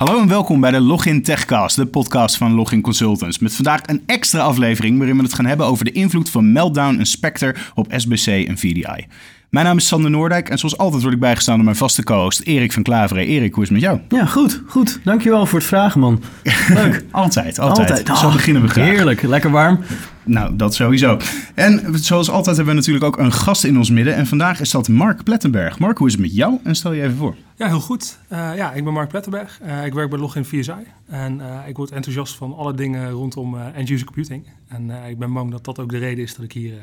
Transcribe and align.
Hallo 0.00 0.20
en 0.20 0.28
welkom 0.28 0.60
bij 0.60 0.70
de 0.70 0.80
Login 0.80 1.22
Techcast, 1.22 1.76
de 1.76 1.86
podcast 1.86 2.36
van 2.36 2.54
Login 2.54 2.80
Consultants. 2.80 3.38
Met 3.38 3.54
vandaag 3.54 3.80
een 3.86 4.02
extra 4.06 4.40
aflevering 4.40 4.98
waarin 4.98 5.16
we 5.16 5.22
het 5.22 5.34
gaan 5.34 5.46
hebben 5.46 5.66
over 5.66 5.84
de 5.84 5.92
invloed 5.92 6.30
van 6.30 6.52
Meltdown 6.52 6.98
en 6.98 7.06
Spectre 7.06 7.54
op 7.74 7.92
SBC 7.96 8.26
en 8.26 8.58
VDI. 8.58 9.06
Mijn 9.50 9.66
naam 9.66 9.76
is 9.76 9.86
Sander 9.86 10.10
Noordijk 10.10 10.48
en 10.48 10.58
zoals 10.58 10.78
altijd 10.78 11.02
word 11.02 11.14
ik 11.14 11.20
bijgestaan 11.20 11.54
door 11.54 11.64
mijn 11.64 11.76
vaste 11.76 12.02
co-host 12.02 12.40
Erik 12.40 12.72
van 12.72 12.82
Klaveren. 12.82 13.26
Erik, 13.26 13.54
hoe 13.54 13.62
is 13.62 13.68
het 13.68 13.78
met 13.80 13.88
jou? 13.88 14.00
Ja, 14.08 14.26
goed, 14.26 14.62
goed. 14.66 15.00
Dankjewel 15.04 15.46
voor 15.46 15.58
het 15.58 15.68
vragen, 15.68 16.00
man. 16.00 16.22
Leuk. 16.68 17.04
altijd, 17.10 17.58
altijd. 17.58 18.06
Zo 18.06 18.26
Oh, 18.26 18.32
beginnen 18.32 18.62
we 18.62 18.68
graag. 18.68 18.86
Heerlijk, 18.86 19.22
lekker 19.22 19.50
warm. 19.50 19.80
Nou, 20.24 20.56
dat 20.56 20.74
sowieso. 20.74 21.16
En 21.54 21.82
zoals 21.94 22.30
altijd 22.30 22.56
hebben 22.56 22.74
we 22.74 22.80
natuurlijk 22.80 23.04
ook 23.06 23.18
een 23.18 23.32
gast 23.32 23.64
in 23.64 23.76
ons 23.78 23.90
midden. 23.90 24.14
En 24.14 24.26
vandaag 24.26 24.60
is 24.60 24.70
dat 24.70 24.88
Mark 24.88 25.24
Plettenberg. 25.24 25.78
Mark, 25.78 25.98
hoe 25.98 26.06
is 26.06 26.12
het 26.12 26.22
met 26.22 26.34
jou? 26.34 26.58
En 26.64 26.74
stel 26.74 26.92
je 26.92 27.02
even 27.02 27.16
voor. 27.16 27.34
Ja, 27.56 27.66
heel 27.66 27.80
goed. 27.80 28.18
Eh, 28.28 28.38
ja, 28.56 28.72
ik 28.72 28.84
ben 28.84 28.92
Mark 28.92 29.08
Plettenberg. 29.08 29.58
Eh, 29.62 29.84
ik 29.84 29.92
werk 29.92 30.10
bij 30.10 30.18
Login 30.18 30.44
VSI. 30.44 30.72
En 31.08 31.40
eh, 31.40 31.68
ik 31.68 31.76
word 31.76 31.90
enthousiast 31.90 32.36
van 32.36 32.56
alle 32.56 32.74
dingen 32.74 33.10
rondom 33.10 33.54
eh, 33.54 33.60
end-user 33.74 34.06
computing. 34.06 34.46
En 34.68 34.90
eh, 35.02 35.08
ik 35.10 35.18
ben 35.18 35.32
bang 35.32 35.50
dat 35.50 35.64
dat 35.64 35.78
ook 35.78 35.90
de 35.90 35.98
reden 35.98 36.24
is 36.24 36.34
dat 36.34 36.44
ik 36.44 36.52
hier 36.52 36.72
eh, 36.72 36.78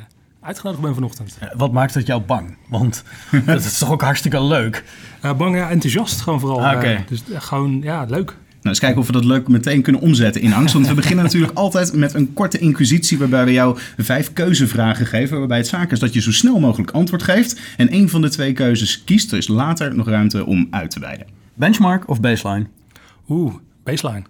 uitgenodigd 0.47 0.83
ben 0.83 0.93
vanochtend. 0.93 1.37
Eh, 1.39 1.47
Wat 1.55 1.71
maakt 1.71 1.93
dat 1.93 2.07
jou 2.07 2.21
bang? 2.21 2.57
Want 2.67 3.03
dat 3.45 3.63
is 3.63 3.77
toch 3.77 3.91
ook 3.91 4.01
hartstikke 4.01 4.43
leuk? 4.43 4.83
Eh, 5.21 5.33
bang, 5.37 5.55
ja, 5.55 5.69
enthousiast 5.69 6.21
gewoon 6.21 6.39
vooral. 6.39 6.65
Ah, 6.65 6.75
oké. 6.75 6.87
Eh, 6.87 6.99
dus 7.07 7.21
gewoon, 7.33 7.81
ja, 7.81 8.05
leuk. 8.09 8.27
Nou, 8.27 8.69
eens 8.69 8.79
kijken 8.79 8.99
of 8.99 9.07
we 9.07 9.11
dat 9.11 9.25
leuk 9.25 9.47
meteen 9.47 9.81
kunnen 9.81 10.01
omzetten 10.01 10.41
in 10.41 10.53
angst. 10.53 10.73
Want 10.73 10.87
we 10.87 10.93
beginnen 11.03 11.23
natuurlijk 11.25 11.57
altijd 11.57 11.93
met 11.93 12.13
een 12.13 12.33
korte 12.33 12.57
inquisitie... 12.57 13.17
waarbij 13.17 13.45
we 13.45 13.51
jou 13.51 13.79
vijf 13.97 14.33
keuzevragen 14.33 15.05
geven... 15.05 15.39
waarbij 15.39 15.57
het 15.57 15.67
zaak 15.67 15.91
is 15.91 15.99
dat 15.99 16.13
je 16.13 16.21
zo 16.21 16.31
snel 16.31 16.59
mogelijk 16.59 16.91
antwoord 16.91 17.23
geeft... 17.23 17.59
en 17.77 17.89
één 17.89 18.09
van 18.09 18.21
de 18.21 18.29
twee 18.29 18.53
keuzes 18.53 19.03
kiest. 19.03 19.31
Er 19.31 19.37
is 19.37 19.47
later 19.47 19.95
nog 19.95 20.07
ruimte 20.07 20.45
om 20.45 20.67
uit 20.71 20.91
te 20.91 20.99
wijden. 20.99 21.27
Benchmark 21.53 22.09
of 22.09 22.19
baseline? 22.19 22.65
Oeh, 23.29 23.53
baseline. 23.83 24.23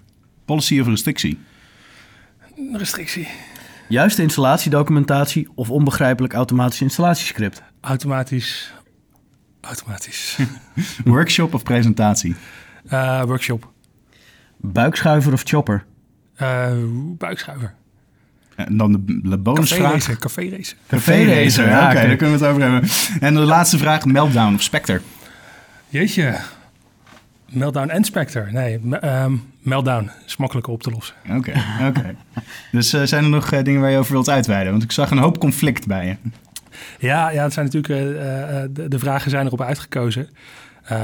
Policy 0.45 0.79
of 0.79 0.87
restrictie? 0.87 1.39
Restrictie. 2.73 3.27
Juiste 3.89 4.21
installatiedocumentatie 4.21 5.47
of 5.55 5.69
onbegrijpelijk 5.69 6.33
automatisch 6.33 6.81
installatiescript? 6.81 7.63
Automatisch. 7.81 8.73
Automatisch. 9.61 10.38
Workshop 11.05 11.53
of 11.53 11.63
presentatie? 11.63 12.35
Eh, 12.88 13.21
workshop. 13.23 13.71
Buikschuiver 14.58 15.33
of 15.33 15.41
chopper? 15.45 15.85
Eh, 16.35 16.71
buikschuiver. 17.17 17.73
En 18.55 18.77
dan 18.77 18.91
de, 19.05 19.38
bonusvraag. 19.38 19.81
Café-racer. 19.81 20.17
Café-racer. 20.17 20.75
Café-racer, 20.88 21.67
Ja, 21.69 21.89
oké, 21.89 21.97
oké. 21.97 22.08
daar 22.08 22.15
kunnen 22.15 22.39
we 22.39 22.45
het 22.45 22.53
over 22.55 22.61
hebben. 22.71 22.89
En 23.19 23.33
de 23.33 23.39
laatste 23.39 23.77
vraag, 23.77 24.05
Meltdown 24.05 24.53
of 24.53 24.61
Spectre? 24.61 25.02
Jeetje. 25.89 26.35
Meltdown 27.49 27.89
en 27.89 28.03
Spectre. 28.03 28.51
Nee, 28.51 28.79
ehm, 28.99 29.35
Meltdown 29.61 30.09
is 30.25 30.37
makkelijker 30.37 30.73
op 30.73 30.83
te 30.83 30.91
lossen. 30.91 31.15
Oké, 31.29 31.53
oké. 31.87 32.15
Dus 32.71 32.93
eh, 32.93 33.01
zijn 33.03 33.23
er 33.23 33.29
nog 33.29 33.51
eh, 33.51 33.63
dingen 33.63 33.81
waar 33.81 33.91
je 33.91 33.97
over 33.97 34.11
wilt 34.11 34.29
uitweiden? 34.29 34.71
Want 34.71 34.83
ik 34.83 34.91
zag 34.91 35.11
een 35.11 35.17
hoop 35.17 35.39
conflict 35.39 35.87
bij 35.87 36.05
je. 36.05 36.15
Ja, 36.99 37.29
ja 37.29 37.43
het 37.43 37.53
zijn 37.53 37.65
natuurlijk, 37.65 37.93
eh, 37.93 38.61
de, 38.69 38.87
de 38.87 38.99
vragen 38.99 39.31
zijn 39.31 39.45
erop 39.45 39.61
uitgekozen. 39.61 40.29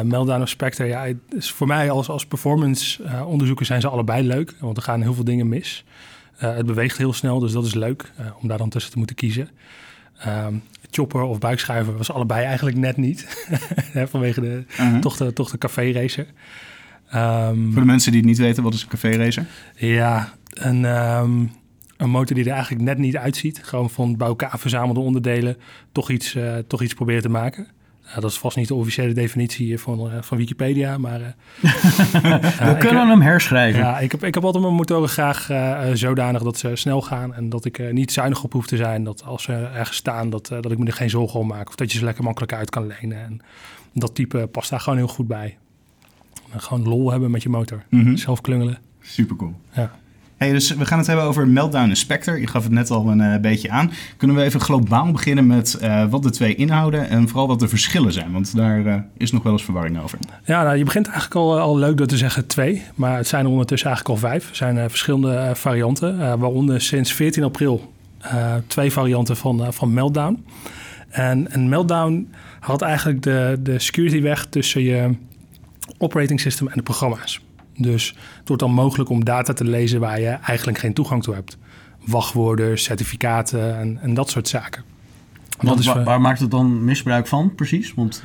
Meltdown 0.04 0.42
of 0.42 0.50
Spectre, 0.50 0.86
ja, 0.86 1.06
is 1.30 1.52
voor 1.52 1.68
mij 1.68 1.92
als, 1.92 2.10
als 2.10 2.26
performance 2.26 3.04
onderzoeker 3.26 3.66
zijn 3.66 3.82
ze 3.82 3.88
allebei 3.88 4.28
leuk. 4.28 4.56
Want 4.60 4.78
er 4.78 4.84
gaan 4.84 5.02
heel 5.02 5.14
veel 5.14 5.24
dingen 5.24 5.50
mis. 5.50 5.86
Het 6.38 6.66
beweegt 6.66 6.98
heel 6.98 7.14
snel, 7.14 7.40
dus 7.40 7.52
dat 7.52 7.66
is 7.66 7.74
leuk 7.74 8.12
om 8.42 8.48
daar 8.48 8.58
dan 8.58 8.70
tussen 8.70 8.92
te 8.92 8.98
moeten 8.98 9.16
kiezen. 9.16 9.50
Ehm, 10.20 10.54
chopper 10.94 11.22
of 11.22 11.40
buikschuiver 11.40 11.98
was 11.98 12.12
allebei 12.12 12.46
eigenlijk 12.46 12.78
net 12.78 12.98
niet. 12.98 13.48
Vanwege 14.12 14.42
de, 14.42 14.64
Uh-huh. 14.80 15.00
toch 15.00 15.18
de, 15.18 15.34
toch 15.34 15.52
de 15.52 15.58
café-racer. 15.58 16.26
Ehm, 17.10 17.72
Voor 17.72 17.82
de 17.82 17.88
mensen 17.88 18.12
die 18.12 18.20
het 18.20 18.30
niet 18.30 18.40
weten, 18.40 18.64
wat 18.64 18.74
is 18.74 18.82
een 18.82 18.88
café-racer? 18.88 19.46
ja, 19.76 20.34
een, 20.54 20.86
ehm, 20.86 21.32
een 21.98 22.10
motor 22.10 22.36
die 22.36 22.46
er 22.46 22.52
eigenlijk 22.52 22.84
net 22.84 22.98
niet 22.98 23.18
uitziet. 23.18 23.64
Gewoon 23.64 23.90
van 23.90 24.18
bij 24.18 24.28
elkaar 24.28 24.60
verzamelde 24.60 25.00
onderdelen 25.00 25.58
toch 25.92 26.10
iets, 26.10 26.36
eh, 26.36 26.56
toch 26.68 26.82
iets 26.82 26.94
proberen 26.94 27.22
te 27.22 27.30
maken. 27.30 27.68
Ja, 28.14 28.20
dat 28.20 28.32
is 28.32 28.38
vast 28.38 28.58
niet 28.58 28.68
de 28.68 28.74
officiële 28.76 29.14
definitie 29.14 29.80
van, 29.80 30.12
eh, 30.12 30.22
van 30.22 30.38
Wikipedia, 30.38 30.98
maar... 30.98 31.22
eh, 31.22 31.28
We 32.64 32.70
ik 32.72 32.80
kunnen 32.80 33.08
hem 33.08 33.22
herschrijven. 33.22 33.80
ja, 33.80 34.00
ik 34.00 34.12
heb, 34.12 34.24
ik 34.24 34.34
heb 34.34 34.44
altijd 34.44 34.64
mijn 34.64 34.76
motoren 34.76 35.10
graag 35.10 35.50
eh, 35.50 35.90
eh, 35.90 35.96
zodanig 35.96 36.44
dat 36.44 36.58
ze 36.58 36.72
snel 36.76 37.02
gaan 37.02 37.34
en 37.34 37.50
dat 37.50 37.66
ik 37.66 37.92
niet 37.92 38.12
zuinig 38.12 38.44
op 38.44 38.54
hoef 38.54 38.68
te 38.68 38.78
zijn. 38.78 39.04
Dat 39.04 39.24
als 39.26 39.44
ze 39.44 39.54
ergens 39.54 39.98
staan, 39.98 40.30
dat, 40.30 40.50
eh, 40.52 40.62
dat 40.62 40.72
ik 40.72 40.78
me 40.78 40.86
er 40.86 40.94
geen 40.94 41.10
zorgen 41.10 41.40
om 41.40 41.48
maak. 41.48 41.68
Of 41.68 41.76
dat 41.76 41.92
je 41.92 41.98
ze 41.98 42.04
lekker 42.06 42.24
makkelijk 42.24 42.54
uit 42.54 42.70
kan 42.70 42.88
lenen. 42.88 43.18
En 43.24 43.42
dat 43.94 44.16
type 44.16 44.48
past 44.48 44.70
daar 44.70 44.80
gewoon 44.80 44.98
heel 45.00 45.08
goed 45.08 45.28
bij. 45.28 45.58
En 46.52 46.62
gewoon 46.62 46.88
lol 46.88 47.12
hebben 47.12 47.32
met 47.32 47.44
je 47.44 47.50
motor. 47.50 47.84
Mhm. 47.90 48.16
Zelf 48.16 48.42
klungelen. 48.42 48.78
Super 49.02 49.36
cool. 49.36 49.54
Ja. 49.72 49.92
Dus 50.52 50.76
we 50.76 50.86
gaan 50.86 50.98
het 50.98 51.08
hebben 51.08 51.26
over 51.26 51.48
Meltdown 51.48 51.90
en 51.90 51.96
Spectre. 51.96 52.40
Je 52.40 52.48
gaf 52.48 52.64
het 52.64 52.72
net 52.72 52.92
al 52.92 53.08
een 53.08 53.22
eh, 53.22 53.40
beetje 53.40 53.70
aan. 53.70 53.92
Kunnen 54.18 54.38
we 54.38 54.44
even 54.44 54.60
globaal 54.60 55.12
beginnen 55.12 55.48
met 55.48 55.74
eh, 55.74 56.06
wat 56.10 56.24
de 56.24 56.30
twee 56.30 56.56
inhouden 56.56 57.10
en 57.10 57.28
vooral 57.28 57.48
wat 57.48 57.60
de 57.60 57.68
verschillen 57.68 58.14
zijn? 58.14 58.32
Want 58.32 58.56
daar 58.56 58.86
eh, 58.86 58.96
is 59.18 59.32
nog 59.32 59.44
wel 59.44 59.52
eens 59.52 59.64
verwarring 59.64 60.02
over. 60.02 60.20
Ja, 60.46 60.64
nou, 60.64 60.78
je 60.78 60.84
begint 60.84 61.06
eigenlijk 61.06 61.36
al, 61.36 61.60
al 61.60 61.78
leuk 61.78 61.98
door 61.98 62.08
te 62.08 62.18
zeggen 62.18 62.48
twee. 62.48 62.84
Maar 62.96 63.18
het 63.18 63.28
zijn 63.28 63.46
er 63.46 63.52
ondertussen 63.52 63.90
eigenlijk 63.90 64.22
al 64.22 64.30
vijf. 64.30 64.50
Er 64.50 64.56
zijn 64.56 64.90
verschillende 64.90 65.52
varianten. 65.54 66.18
waaronder 66.18 66.82
sinds 66.82 67.14
14 67.14 67.44
april 67.44 67.94
twee 68.68 68.92
varianten 68.92 69.38
van, 69.38 69.74
van 69.74 69.94
Meltdown. 69.94 70.46
En, 71.10 71.52
en 71.52 71.70
Meltdown 71.70 72.30
haalt 72.60 72.82
eigenlijk 72.82 73.22
de, 73.22 73.60
de 73.60 73.80
security 73.80 74.22
weg 74.22 74.46
tussen 74.46 74.82
je 74.82 75.16
operating 75.98 76.40
system 76.40 76.68
en 76.68 76.78
de 76.78 76.84
programma's. 76.84 77.42
Dus 77.78 78.08
het 78.38 78.48
wordt 78.48 78.62
dan 78.62 78.72
mogelijk 78.72 79.10
om 79.10 79.26
data 79.26 79.54
te 79.54 79.64
lezen 79.64 80.00
waar 80.00 80.20
je 80.20 80.28
eigenlijk 80.28 80.78
geen 80.78 80.94
toegang 80.94 81.24
toe 81.24 81.34
hebt. 81.34 81.58
Wachtwoorden, 82.06 82.80
certificaten 82.80 83.78
en, 83.78 84.00
en 84.02 84.14
dat 84.14 84.30
soort 84.30 84.48
zaken. 84.48 84.84
Want 85.60 85.80
is, 85.80 85.86
waar 85.86 86.22
maakt 86.22 86.40
het 86.40 86.52
dan 86.52 86.84
misbruik 86.86 87.28
van, 87.28 87.56
precies? 87.56 87.94
Want 87.94 88.24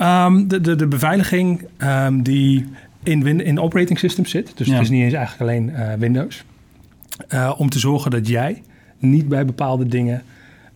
Ehm, 0.00 0.46
de, 0.46 0.60
de, 0.60 0.76
de 0.76 0.86
beveiliging 0.86 1.66
ehm, 1.76 2.22
die 2.22 2.66
in, 3.02 3.22
win, 3.22 3.44
in 3.44 3.60
operating 3.60 3.98
systems 3.98 4.30
zit, 4.30 4.52
dus 4.56 4.66
Ja. 4.66 4.72
het 4.72 4.82
is 4.82 4.88
niet 4.90 5.02
eens 5.02 5.12
eigenlijk 5.12 5.50
alleen 5.50 5.74
eh, 5.74 5.94
Windows, 5.98 6.44
eh, 7.28 7.52
om 7.56 7.68
te 7.70 7.78
zorgen 7.78 8.10
dat 8.10 8.28
jij 8.28 8.62
niet 8.98 9.28
bij 9.28 9.44
bepaalde 9.44 9.86
dingen 9.86 10.22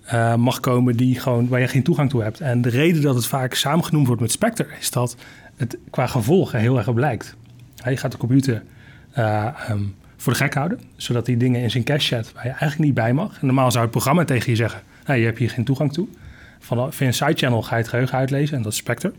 eh, 0.05 0.35
mag 0.35 0.61
komen 0.61 0.97
die 0.97 1.21
gewoon, 1.21 1.49
waar 1.49 1.61
je 1.61 1.69
geen 1.69 1.83
toegang 1.83 2.11
toe 2.11 2.23
hebt. 2.23 2.41
En 2.41 2.63
de 2.63 2.69
reden 2.69 3.03
dat 3.03 3.15
het 3.15 3.27
vaak 3.27 3.55
samengenoemd 3.55 4.07
wordt 4.07 4.23
met 4.23 4.31
Spectre 4.31 4.67
is 4.81 4.91
dat 4.91 5.17
het 5.57 5.79
qua 5.91 6.07
gevolgen 6.07 6.59
heel 6.59 6.77
erg 6.77 6.89
op 6.89 6.97
je 7.91 7.97
gaat 7.97 8.13
de 8.13 8.19
computer 8.19 8.63
eh, 9.13 9.45
ehm, 9.69 9.83
voor 10.17 10.33
de 10.33 10.39
gek 10.39 10.55
houden, 10.55 10.81
zodat 10.97 11.27
hij 11.27 11.37
dingen 11.37 11.61
in 11.61 11.71
zijn 11.71 11.85
cache 11.85 12.01
zet 12.07 12.33
waar 12.33 12.45
je 12.45 12.51
eigenlijk 12.51 12.81
niet 12.81 12.95
bij 12.95 13.13
mag. 13.13 13.39
En 13.41 13.47
normaal 13.47 13.71
zou 13.71 13.83
het 13.83 13.91
programma 13.93 14.25
tegen 14.25 14.51
je 14.51 14.57
zeggen, 14.57 14.83
hey, 15.05 15.19
je 15.19 15.25
hebt 15.25 15.39
hier 15.39 15.51
geen 15.51 15.65
toegang 15.65 15.93
toe. 15.93 16.07
Van, 16.61 16.93
via 16.93 17.07
een 17.07 17.15
sidechannel 17.15 17.63
ga 17.63 17.77
je 17.77 17.81
het 17.81 17.91
geheugen 17.91 18.19
uitlezen 18.19 18.57
en 18.57 18.63
dat 18.63 18.73
is 18.73 18.79
Spectre. 18.79 19.13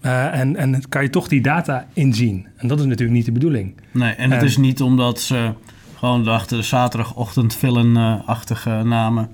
Eh, 0.00 0.38
en, 0.40 0.56
en 0.56 0.88
kan 0.88 1.02
je 1.02 1.10
toch 1.10 1.28
die 1.28 1.40
data 1.40 1.86
inzien. 1.92 2.46
En 2.56 2.68
dat 2.68 2.78
is 2.78 2.84
natuurlijk 2.84 3.16
niet 3.16 3.24
de 3.26 3.32
bedoeling. 3.32 3.74
nee, 3.90 4.12
en 4.12 4.30
het 4.30 4.40
En- 4.40 4.46
is 4.46 4.56
niet 4.56 4.80
omdat 4.82 5.20
ze 5.20 5.52
gewoon 5.98 6.24
dachten 6.24 6.64
zaterdagochtend 6.64 7.54
villain-achtige 7.54 8.70
namen 8.84 9.28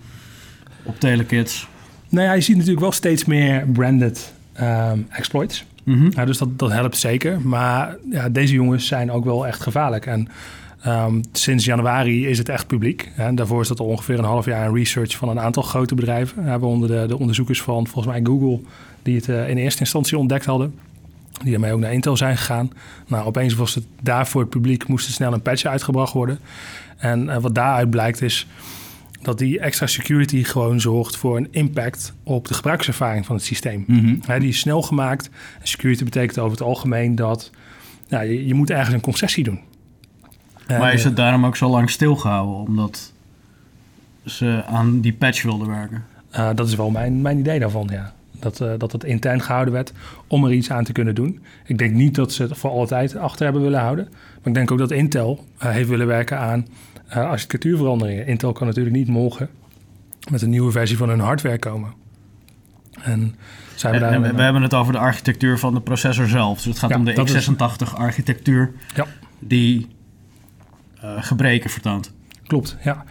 op 0.82 1.00
Telekids. 1.00 1.68
Nou 2.08 2.26
ja, 2.26 2.32
je 2.32 2.40
ziet 2.40 2.54
natuurlijk 2.56 2.82
wel 2.82 2.92
steeds 2.92 3.24
meer 3.24 3.66
branded 3.66 4.32
ehm, 4.52 4.98
exploits. 5.08 5.64
Mhm. 5.84 6.10
Ja, 6.10 6.24
dus 6.24 6.38
dat, 6.38 6.58
dat 6.58 6.72
helpt 6.72 6.96
zeker. 6.96 7.40
Maar 7.40 7.96
ja, 8.10 8.28
deze 8.28 8.52
jongens 8.52 8.86
zijn 8.86 9.10
ook 9.10 9.24
wel 9.24 9.46
echt 9.46 9.60
gevaarlijk. 9.60 10.06
En 10.06 10.28
ehm, 10.82 11.22
sinds 11.32 11.64
januari 11.64 12.26
is 12.26 12.38
het 12.38 12.48
echt 12.48 12.66
publiek. 12.66 13.10
Daarvoor 13.34 13.60
is 13.60 13.68
dat 13.68 13.80
al 13.80 13.86
ongeveer 13.86 14.18
een 14.18 14.24
half 14.24 14.44
jaar 14.44 14.66
een 14.66 14.74
research 14.74 15.16
van 15.16 15.28
een 15.28 15.40
aantal 15.40 15.62
grote 15.62 15.94
bedrijven. 15.94 16.44
Ja, 16.44 16.58
waaronder 16.58 16.88
de, 16.88 17.04
de 17.06 17.18
onderzoekers 17.18 17.62
van 17.62 17.86
volgens 17.86 18.14
mij 18.14 18.24
Google, 18.24 18.60
die 19.02 19.16
het 19.16 19.28
eh, 19.28 19.48
in 19.48 19.56
eerste 19.56 19.80
instantie 19.80 20.18
ontdekt 20.18 20.44
hadden. 20.44 20.74
Die 21.44 21.54
ermee 21.54 21.72
ook 21.72 21.80
naar 21.80 21.92
Intel 21.92 22.16
zijn 22.16 22.36
gegaan. 22.36 22.70
Nou, 23.06 23.26
opeens 23.26 23.54
was 23.54 23.74
het 23.74 23.84
daar 24.00 24.26
voor 24.26 24.40
het 24.40 24.50
publiek, 24.50 24.88
moest 24.88 25.06
er 25.06 25.12
snel 25.12 25.32
een 25.32 25.42
patch 25.42 25.64
uitgebracht 25.64 26.12
worden. 26.12 26.38
En 26.96 27.28
eh, 27.28 27.38
wat 27.38 27.54
daaruit 27.54 27.90
blijkt 27.90 28.22
is 28.22 28.46
dat 29.22 29.38
die 29.38 29.60
extra 29.60 29.86
security 29.86 30.44
gewoon 30.44 30.80
zorgt 30.80 31.16
voor 31.16 31.36
een 31.36 31.48
impact 31.50 32.14
op 32.22 32.48
de 32.48 32.54
gebruikservaring 32.54 33.26
van 33.26 33.36
het 33.36 33.44
systeem. 33.44 33.84
Mhm. 33.86 34.38
Die 34.38 34.48
is 34.48 34.58
snel 34.58 34.82
gemaakt. 34.82 35.30
Security 35.62 36.04
betekent 36.04 36.38
over 36.38 36.50
het 36.50 36.62
algemeen 36.62 37.14
dat 37.14 37.50
ja, 38.08 38.20
je, 38.20 38.46
je 38.46 38.54
moet 38.54 38.70
ergens 38.70 38.94
een 38.94 39.00
concessie 39.00 39.44
doen. 39.44 39.60
En, 40.66 40.78
Maar 40.78 40.92
is 40.92 41.00
eh, 41.00 41.06
het 41.06 41.16
daarom 41.16 41.46
ook 41.46 41.56
zo 41.56 41.68
lang 41.68 41.90
stilgehouden? 41.90 42.54
Omdat 42.54 43.12
ze 44.24 44.62
aan 44.66 45.00
die 45.00 45.12
patch 45.12 45.42
wilden 45.42 45.68
werken? 45.68 46.04
eh, 46.32 46.50
dat 46.54 46.68
is 46.68 46.74
wel 46.74 46.90
mijn, 46.90 47.20
mijn 47.20 47.38
idee 47.38 47.58
daarvan, 47.58 47.88
ja. 47.90 48.12
Dat, 48.38 48.60
eh, 48.60 48.72
dat 48.78 48.92
het 48.92 49.04
intern 49.04 49.42
gehouden 49.42 49.74
werd 49.74 49.92
om 50.26 50.44
er 50.44 50.52
iets 50.52 50.70
aan 50.70 50.84
te 50.84 50.92
kunnen 50.92 51.14
doen. 51.14 51.40
Ik 51.64 51.78
denk 51.78 51.94
niet 51.94 52.14
dat 52.14 52.32
ze 52.32 52.42
het 52.42 52.58
voor 52.58 52.70
altijd 52.70 53.16
achter 53.16 53.44
hebben 53.44 53.62
willen 53.62 53.80
houden. 53.80 54.08
Maar 54.10 54.46
ik 54.46 54.54
denk 54.54 54.70
ook 54.70 54.78
dat 54.78 54.90
Intel 54.90 55.44
eh, 55.58 55.70
heeft 55.70 55.88
willen 55.88 56.06
werken 56.06 56.38
aan 56.38 56.66
eh, 57.12 57.28
architectuurveranderingen. 57.28 58.26
Intel 58.26 58.52
kan 58.52 58.66
natuurlijk 58.66 58.96
niet 58.96 59.08
morgen 59.08 59.48
met 60.30 60.42
een 60.42 60.50
nieuwe 60.50 60.72
versie 60.72 60.96
van 60.96 61.08
hun 61.08 61.20
hardware 61.20 61.58
komen. 61.58 61.92
En 63.02 63.34
zijn 63.74 63.92
we 63.92 63.98
En, 63.98 64.04
daar... 64.04 64.12
en 64.12 64.22
we, 64.22 64.32
we 64.36 64.42
hebben 64.42 64.62
het 64.62 64.74
over 64.74 64.92
de 64.92 64.98
architectuur 64.98 65.58
van 65.58 65.74
de 65.74 65.80
processor 65.80 66.28
zelf. 66.28 66.56
Dus 66.56 66.64
het 66.64 66.78
gaat 66.78 66.90
Ja, 66.90 66.96
om 66.96 67.04
de 67.04 67.12
dat 67.12 67.28
is- 67.28 67.48
x86-architectuur 67.50 68.72
Ja. 68.94 69.06
die 69.38 69.88
eh, 71.00 71.22
gebreken 71.22 71.70
vertoont. 71.70 72.12
Klopt, 72.46 72.76
ja. 72.84 73.04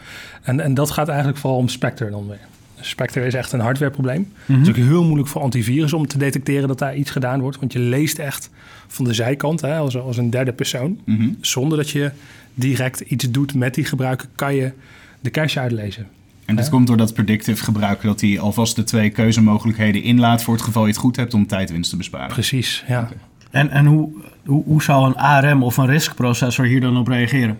En, 0.43 0.59
en 0.59 0.73
dat 0.73 0.91
gaat 0.91 1.07
eigenlijk 1.07 1.37
vooral 1.37 1.59
om 1.59 1.67
Spectre 1.67 2.09
dan 2.09 2.27
weer. 2.27 2.39
Spectre 2.81 3.25
is 3.25 3.33
echt 3.33 3.51
een 3.51 3.59
hardwareprobleem. 3.59 4.31
Mhm. 4.45 4.57
Het 4.59 4.67
is 4.67 4.69
ook 4.69 4.85
heel 4.89 5.03
moeilijk 5.03 5.29
voor 5.29 5.41
antivirus 5.41 5.93
om 5.93 6.07
te 6.07 6.17
detecteren 6.17 6.67
dat 6.67 6.79
daar 6.79 6.95
iets 6.95 7.11
gedaan 7.11 7.41
wordt. 7.41 7.59
Want 7.59 7.73
je 7.73 7.79
leest 7.79 8.19
echt 8.19 8.49
van 8.87 9.05
de 9.05 9.13
zijkant, 9.13 9.61
hè, 9.61 9.77
als, 9.77 9.97
als 9.97 10.17
een 10.17 10.29
derde 10.29 10.53
persoon. 10.53 10.99
Mhm. 11.05 11.29
Zonder 11.41 11.77
dat 11.77 11.89
je 11.89 12.11
direct 12.53 12.99
iets 12.99 13.31
doet 13.31 13.53
met 13.53 13.73
die 13.73 13.85
gebruiker, 13.85 14.27
kan 14.35 14.55
je 14.55 14.71
de 15.19 15.29
cache 15.31 15.59
uitlezen. 15.59 16.07
En 16.45 16.55
dit 16.55 16.65
Ja. 16.65 16.71
komt 16.71 16.87
door 16.87 16.97
dat 16.97 17.13
predictive 17.13 17.63
gebruiken, 17.63 18.07
dat 18.07 18.21
hij 18.21 18.39
alvast 18.39 18.75
de 18.75 18.83
twee 18.83 19.09
keuzemogelijkheden 19.09 20.03
inlaat 20.03 20.43
voor 20.43 20.53
het 20.53 20.63
geval 20.63 20.81
je 20.83 20.89
het 20.89 20.97
goed 20.97 21.15
hebt 21.15 21.33
om 21.33 21.47
tijdwinst 21.47 21.89
te 21.89 21.97
besparen. 21.97 22.27
Precies, 22.33 22.83
ja. 22.87 23.09
En, 23.51 23.69
en 23.69 23.85
hoe, 23.85 24.09
hoe, 24.45 24.63
hoe 24.63 24.83
zou 24.83 25.05
een 25.07 25.15
ARM 25.15 25.63
of 25.63 25.77
een 25.77 25.85
RISC-processor 25.87 26.65
hier 26.65 26.81
dan 26.81 26.97
op 26.97 27.07
reageren? 27.07 27.57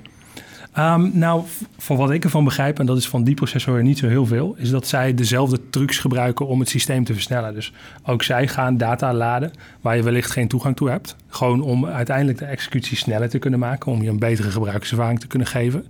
Ehm, 0.73 1.09
nou, 1.13 1.43
v- 1.47 1.61
voor 1.77 1.97
wat 1.97 2.11
ik 2.11 2.23
ervan 2.23 2.43
begrijp, 2.43 2.79
en 2.79 2.85
dat 2.85 2.97
is 2.97 3.07
van 3.07 3.23
die 3.23 3.35
processor 3.35 3.83
niet 3.83 3.97
zo 3.97 4.07
heel 4.07 4.25
veel, 4.25 4.55
is 4.57 4.69
dat 4.69 4.87
zij 4.87 5.13
dezelfde 5.13 5.69
trucs 5.69 5.97
gebruiken 5.99 6.47
om 6.47 6.59
het 6.59 6.69
systeem 6.69 7.03
te 7.03 7.13
versnellen. 7.13 7.53
Dus 7.53 7.73
ook 8.05 8.23
zij 8.23 8.47
gaan 8.47 8.77
data 8.77 9.13
laden 9.13 9.51
waar 9.81 9.95
je 9.95 10.03
wellicht 10.03 10.31
geen 10.31 10.47
toegang 10.47 10.75
toe 10.75 10.89
hebt. 10.89 11.15
Gewoon 11.27 11.61
om 11.61 11.85
uiteindelijk 11.85 12.37
de 12.37 12.45
executie 12.45 12.97
sneller 12.97 13.29
te 13.29 13.39
kunnen 13.39 13.59
maken, 13.59 13.91
om 13.91 14.01
je 14.01 14.09
een 14.09 14.19
betere 14.19 14.51
gebruikerservaring 14.51 15.19
te 15.19 15.27
kunnen 15.27 15.47
geven. 15.47 15.85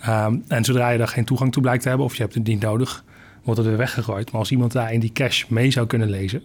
Ehm, 0.00 0.36
en 0.48 0.64
zodra 0.64 0.88
je 0.90 0.98
daar 0.98 1.08
geen 1.08 1.24
toegang 1.24 1.52
toe 1.52 1.62
blijkt 1.62 1.82
te 1.82 1.88
hebben, 1.88 2.06
of 2.06 2.14
je 2.16 2.22
hebt 2.22 2.34
het 2.34 2.46
niet 2.46 2.60
nodig, 2.60 3.04
wordt 3.42 3.60
het 3.60 3.68
weer 3.68 3.78
weggegooid. 3.78 4.30
Maar 4.30 4.40
als 4.40 4.50
iemand 4.50 4.72
daar 4.72 4.92
in 4.92 5.00
die 5.00 5.12
cache 5.12 5.44
mee 5.48 5.70
zou 5.70 5.86
kunnen 5.86 6.10
lezen, 6.10 6.42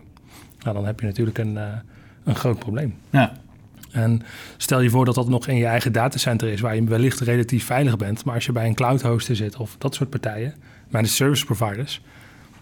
nou, 0.63 0.75
dan 0.75 0.85
heb 0.85 0.99
je 0.99 1.05
natuurlijk 1.05 1.37
een, 1.37 1.57
eh, 1.57 1.63
een 2.23 2.35
groot 2.35 2.59
probleem. 2.59 2.93
Ja, 3.09 3.33
En 3.93 4.21
stel 4.57 4.81
je 4.81 4.89
voor 4.89 5.05
dat 5.05 5.15
dat 5.15 5.29
nog 5.29 5.47
in 5.47 5.55
je 5.55 5.65
eigen 5.65 5.91
datacenter 5.91 6.47
is, 6.47 6.61
waar 6.61 6.75
je 6.75 6.83
wellicht 6.83 7.19
relatief 7.19 7.65
veilig 7.65 7.97
bent. 7.97 8.25
Maar 8.25 8.35
als 8.35 8.45
je 8.45 8.51
bij 8.51 8.67
een 8.67 8.75
cloud 8.75 9.01
hoster 9.01 9.35
zit 9.35 9.57
of 9.57 9.75
dat 9.77 9.95
soort 9.95 10.09
partijen, 10.09 10.53
bij 10.89 11.01
de 11.01 11.07
service 11.07 11.45
providers, 11.45 12.01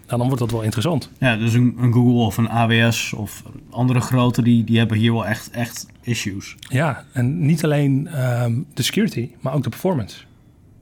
nou, 0.06 0.18
dan 0.18 0.26
wordt 0.26 0.38
dat 0.38 0.50
wel 0.50 0.62
interessant. 0.62 1.10
ja 1.18 1.36
dus 1.36 1.54
een, 1.54 1.74
een 1.78 1.92
Google 1.92 2.24
of 2.24 2.36
een 2.36 2.48
AWS 2.48 3.12
of 3.12 3.42
andere 3.70 4.00
grote, 4.00 4.42
die, 4.42 4.64
die 4.64 4.78
hebben 4.78 4.96
hier 4.96 5.12
wel 5.12 5.26
echt, 5.26 5.50
echt 5.50 5.86
issues. 6.00 6.56
Ja, 6.60 7.04
en 7.12 7.46
niet 7.46 7.64
alleen 7.64 8.06
ehm, 8.06 8.58
de 8.74 8.82
security, 8.82 9.30
maar 9.40 9.54
ook 9.54 9.62
de 9.62 9.68
performance. 9.68 10.16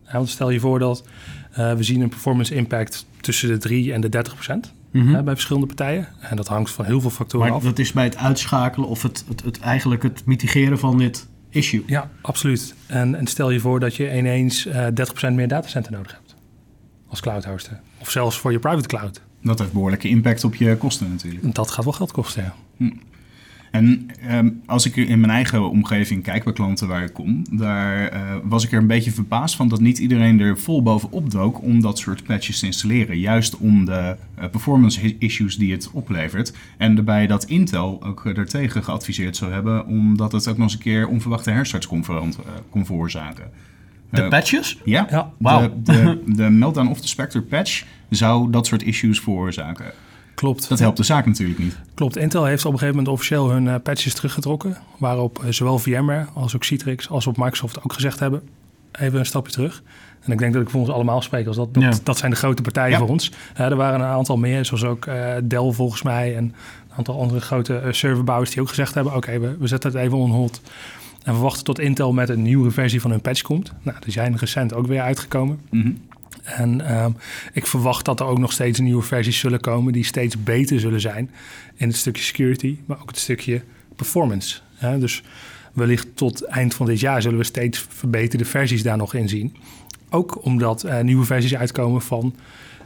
Ja, 0.05 0.13
want 0.13 0.29
stel 0.29 0.51
je 0.51 0.61
voor 0.61 0.79
dat 0.79 1.05
eh, 1.53 1.75
we 1.75 1.83
zien 1.83 2.01
een 2.01 2.09
performance 2.09 2.55
impact 2.55 3.07
tussen 3.21 3.49
de 3.49 3.59
3 3.59 3.93
en 3.93 4.01
de 4.01 4.09
30 4.09 4.33
procent 4.35 4.73
Mhm. 4.91 5.25
bij 5.25 5.35
verschillende 5.35 5.67
partijen. 5.67 6.09
En 6.21 6.37
dat 6.37 6.49
hangt 6.49 6.71
van 6.71 6.85
heel 6.85 7.01
veel 7.01 7.11
factoren 7.11 7.47
Maar 7.47 7.57
af. 7.57 7.63
dat 7.63 7.79
is 7.79 7.93
bij 7.93 8.05
het 8.05 8.17
uitschakelen 8.17 8.89
of 8.89 9.03
het, 9.03 9.25
het, 9.29 9.43
het, 9.43 9.61
eigenlijk 9.61 10.03
het 10.03 10.27
mitigeren 10.27 10.79
van 10.79 10.99
dit 10.99 11.29
issue. 11.51 11.83
Ja, 11.87 12.11
absoluut. 12.21 12.75
En, 12.87 13.15
en 13.15 13.27
stel 13.27 13.51
je 13.51 13.61
voor 13.61 13.81
dat 13.81 13.97
je 13.97 14.17
ineens 14.17 14.67
eh 14.67 14.87
30% 15.31 15.33
meer 15.33 15.49
datacenter 15.49 15.93
nodig 15.93 16.13
hebt 16.13 16.35
als 17.09 17.21
cloud 17.21 17.45
hoster. 17.45 17.81
Of 17.99 18.11
zelfs 18.11 18.39
voor 18.39 18.53
je 18.53 18.59
private 18.59 18.89
cloud. 18.89 19.21
Dat 19.43 19.59
heeft 19.59 19.73
behoorlijke 19.73 20.09
impact 20.09 20.45
op 20.45 20.55
je 20.55 20.77
kosten 20.77 21.11
natuurlijk. 21.11 21.55
Dat 21.55 21.71
gaat 21.71 21.85
wel 21.85 21.93
geld 21.93 22.13
kosten, 22.13 22.43
ja. 22.43 22.55
En 23.71 24.11
ehm, 24.27 24.51
als 24.67 24.87
ik 24.87 24.97
in 24.97 25.21
mijn 25.21 25.33
eigen 25.33 25.71
omgeving 25.71 26.23
kijk 26.23 26.45
bij 26.45 26.53
klanten 26.53 26.89
waar 26.89 27.03
ik 27.03 27.13
kom, 27.13 27.45
daar 27.51 28.09
eh, 28.09 28.21
was 28.43 28.65
ik 28.65 28.73
er 28.73 28.79
een 28.79 28.87
beetje 28.87 29.11
verbaasd 29.11 29.57
van 29.57 29.69
dat 29.69 29.81
niet 29.81 29.99
iedereen 29.99 30.41
er 30.41 30.59
vol 30.59 30.83
bovenop 30.83 31.31
dook 31.31 31.63
om 31.63 31.81
dat 31.81 31.99
soort 31.99 32.25
patches 32.25 32.59
te 32.59 32.67
installeren. 32.67 33.19
Juist 33.19 33.57
om 33.57 33.85
de 33.85 34.17
eh, 34.35 34.49
performance 34.51 35.19
issues 35.19 35.57
die 35.57 35.73
het 35.73 35.91
oplevert. 35.93 36.53
En 36.77 36.95
daarbij 36.95 37.27
dat 37.27 37.45
Intel 37.45 38.03
ook 38.05 38.27
eh, 38.27 38.35
daartegen 38.35 38.85
geadviseerd 38.85 39.37
zou 39.37 39.53
hebben, 39.53 39.87
omdat 39.87 40.33
het 40.33 40.49
ook 40.49 40.57
nog 40.57 40.65
eens 40.65 40.75
een 40.75 40.81
keer 40.81 41.09
onverwachte 41.09 41.51
herstarts 41.51 41.87
kon, 41.87 42.05
veroorzaken. 42.85 43.51
De 44.11 44.29
patches? 44.29 44.79
Ja, 44.85 45.07
Ja. 45.11 45.33
Wauw. 45.39 45.61
de, 45.61 45.93
de, 45.93 46.23
de 46.35 46.51
Meltdown 46.61 46.89
of 46.89 47.01
the 47.01 47.09
Spectre 47.09 47.43
patch 47.43 47.85
zou 48.09 48.51
dat 48.51 48.67
soort 48.67 48.83
issues 48.83 49.21
veroorzaken. 49.21 49.93
Klopt. 50.41 50.69
Dat 50.69 50.79
helpt 50.79 50.97
de 50.97 51.03
zaak 51.03 51.27
natuurlijk 51.27 51.59
niet. 51.59 51.77
Klopt. 51.95 52.17
Intel 52.17 52.45
heeft 52.45 52.65
op 52.65 52.73
een 52.73 52.79
gegeven 52.79 52.97
moment 52.97 53.15
officieel 53.15 53.51
hun 53.51 53.69
eh, 53.69 53.75
patches 53.83 54.15
teruggetrokken. 54.15 54.77
Waarop 54.99 55.45
eh, 55.45 55.53
zowel 55.53 55.79
VMware 55.79 56.27
als 56.35 56.55
ook 56.55 56.65
Citrix 56.65 57.09
als 57.09 57.27
op 57.27 57.37
Microsoft 57.37 57.83
ook 57.85 57.93
gezegd 57.93 58.19
hebben... 58.21 58.43
even 58.93 59.19
een 59.19 59.27
stapje 59.27 59.53
terug. 59.53 59.83
En 60.21 60.33
ik 60.33 60.39
denk 60.39 60.53
dat 60.53 60.63
ik 60.63 60.71
voor 60.71 60.81
ons 60.81 60.91
allemaal 60.91 61.23
spreek. 61.23 61.47
Als 61.47 61.57
dat, 61.57 61.75
dat, 61.75 61.83
Ja. 61.83 61.93
dat 62.03 62.19
zijn 62.19 62.31
de 62.31 62.37
grote 62.37 62.63
partijen 62.63 62.91
Ja. 62.91 62.99
voor 62.99 63.09
ons. 63.09 63.33
Eh, 63.55 63.67
er 63.67 63.77
waren 63.77 64.01
een 64.01 64.07
aantal 64.07 64.37
meer, 64.37 64.65
zoals 64.65 64.85
ook 64.85 65.09
Dell 65.45 65.73
volgens 65.73 66.03
mij... 66.03 66.37
en 66.37 66.45
een 66.45 66.55
aantal 66.97 67.21
andere 67.21 67.41
grote 67.41 67.83
serverbouwers 67.91 68.51
die 68.51 68.61
ook 68.61 68.69
gezegd 68.69 68.95
hebben... 68.95 69.15
oké, 69.15 69.39
we, 69.39 69.57
we 69.59 69.67
zetten 69.67 69.91
het 69.93 70.01
even 70.01 70.19
on 70.19 70.31
hold. 70.31 70.61
En 71.25 71.35
we 71.35 71.41
wachten 71.41 71.65
tot 71.65 71.79
Intel 71.79 72.13
met 72.13 72.29
een 72.29 72.43
nieuwe 72.43 72.71
versie 72.71 73.01
van 73.01 73.11
hun 73.11 73.21
patch 73.21 73.43
komt. 73.43 73.73
Nou, 73.83 73.97
die 74.01 74.13
zijn 74.13 74.37
recent 74.37 74.75
ook 74.75 74.87
weer 74.87 75.01
uitgekomen. 75.01 75.61
Mhm. 75.71 75.91
En 76.45 76.87
ehm, 76.87 77.11
ik 77.53 77.67
verwacht 77.67 78.05
dat 78.05 78.21
er 78.21 78.27
ook 78.27 78.39
nog 78.39 78.53
steeds 78.53 78.79
nieuwe 78.79 79.03
versies 79.03 79.39
zullen 79.39 79.61
komen 79.61 79.93
die 79.93 80.05
steeds 80.05 80.43
beter 80.43 80.81
zullen 80.81 81.01
zijn 81.01 81.31
in 81.77 81.89
het 81.89 81.97
stukje 81.97 82.23
security, 82.23 82.79
maar 82.87 83.01
ook 83.01 83.09
het 83.09 83.19
stukje 83.19 83.63
performance. 83.97 84.61
Hè? 84.75 84.99
Dus 84.99 85.23
wellicht 85.73 86.07
tot 86.15 86.45
eind 86.45 86.75
van 86.75 86.87
dit 86.87 87.01
jaar 87.01 87.23
zullen 87.23 87.39
we 87.39 87.45
steeds 87.45 87.87
verbeterde 87.89 88.45
versies 88.45 88.83
daar 88.83 88.97
nog 88.97 89.15
in 89.15 89.29
zien. 89.29 89.57
Ook 90.11 90.45
omdat 90.45 90.85
eh, 90.85 91.01
nieuwe 91.01 91.25
versies 91.25 91.57
uitkomen 91.57 92.03
van 92.03 92.35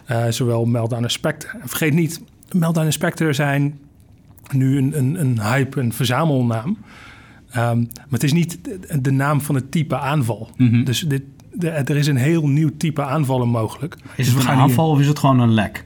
eh, 0.04 0.28
zowel 0.28 0.64
Meltdown 0.64 1.02
en 1.02 1.10
Spectre. 1.10 1.58
En 1.58 1.68
vergeet 1.68 1.94
niet, 1.94 2.20
Meltdown 2.52 2.86
en 2.86 2.92
Spectre 2.92 3.32
zijn 3.32 3.78
nu 4.52 4.78
een, 4.78 4.98
een, 4.98 5.20
een 5.20 5.40
hype, 5.40 5.80
een 5.80 5.92
verzamelnaam. 5.92 6.78
Ehm, 7.50 7.78
maar 7.78 8.10
het 8.10 8.22
is 8.22 8.32
niet 8.32 8.58
de, 8.62 9.00
de 9.00 9.10
naam 9.10 9.40
van 9.40 9.54
het 9.54 9.70
type 9.70 9.98
aanval. 9.98 10.50
Mhm. 10.56 10.84
Dus 10.84 11.00
dit, 11.00 11.22
de- 11.54 11.68
er 11.70 11.96
is 11.96 12.06
een 12.06 12.16
heel 12.16 12.48
nieuw 12.48 12.70
type 12.76 13.02
aanvallen 13.02 13.48
mogelijk. 13.48 13.94
Is 13.94 14.00
Dus 14.16 14.26
het 14.26 14.34
we 14.34 14.40
een 14.48 14.54
hier- 14.54 14.62
aanval 14.62 14.90
of 14.90 15.00
is 15.00 15.06
het 15.06 15.18
gewoon 15.18 15.40
een 15.40 15.52
lek? 15.54 15.84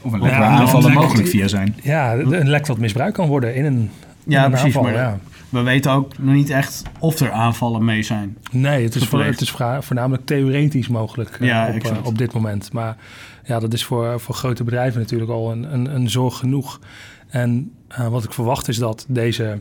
Of 0.00 0.12
een 0.12 0.20
Ja, 0.20 0.24
lek 0.26 0.38
waar 0.38 0.48
aanvallen 0.48 0.86
lek- 0.90 0.94
mogelijk 0.98 1.28
via 1.28 1.48
zijn. 1.48 1.76
Ja, 1.82 2.14
een 2.14 2.48
lek 2.48 2.66
dat 2.66 2.78
misbruikt 2.78 3.16
kan 3.16 3.28
worden 3.28 3.54
in 3.54 3.64
een, 3.64 3.74
in 3.78 3.90
Ja, 4.24 4.44
een 4.44 4.50
precies. 4.50 4.66
aanval. 4.66 4.82
maar 4.82 4.92
ja. 4.92 5.18
we 5.48 5.60
weten 5.62 5.92
ook 5.92 6.18
nog 6.18 6.34
niet 6.34 6.50
echt 6.50 6.82
of 6.98 7.18
er 7.20 7.30
aanvallen 7.30 7.84
mee 7.84 8.02
zijn. 8.02 8.36
Nee, 8.50 8.84
het 8.84 8.94
is, 8.94 9.00
voor, 9.00 9.08
gepleegd. 9.18 9.30
het 9.40 9.48
is 9.48 9.54
vra- 9.54 9.82
voornamelijk 9.82 10.26
theoretisch 10.26 10.88
mogelijk 10.88 11.30
eh, 11.40 11.46
Ja, 11.48 11.68
op, 11.74 11.82
eh, 11.82 11.92
op 12.02 12.18
dit 12.18 12.32
moment. 12.32 12.72
Maar 12.72 12.96
ja, 13.44 13.58
dat 13.58 13.72
is 13.72 13.84
voor, 13.84 14.20
voor 14.20 14.34
grote 14.34 14.64
bedrijven 14.64 15.00
natuurlijk 15.00 15.30
al 15.30 15.50
een, 15.52 15.72
een, 15.74 15.94
een 15.94 16.10
zorg 16.10 16.36
genoeg. 16.36 16.80
En 17.28 17.72
eh, 17.88 18.08
wat 18.08 18.24
ik 18.24 18.32
verwacht 18.32 18.68
is 18.68 18.76
dat 18.78 19.04
deze 19.08 19.58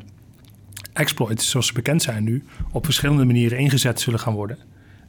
exploits, 0.96 1.50
zoals 1.50 1.68
ze 1.68 1.74
bekend 1.74 2.02
zijn 2.02 2.24
nu, 2.24 2.44
op 2.72 2.86
verschillende 2.86 3.26
manieren 3.26 3.58
ingezet 3.58 4.00
zullen 4.00 4.20
gaan 4.20 4.34
worden. 4.34 4.58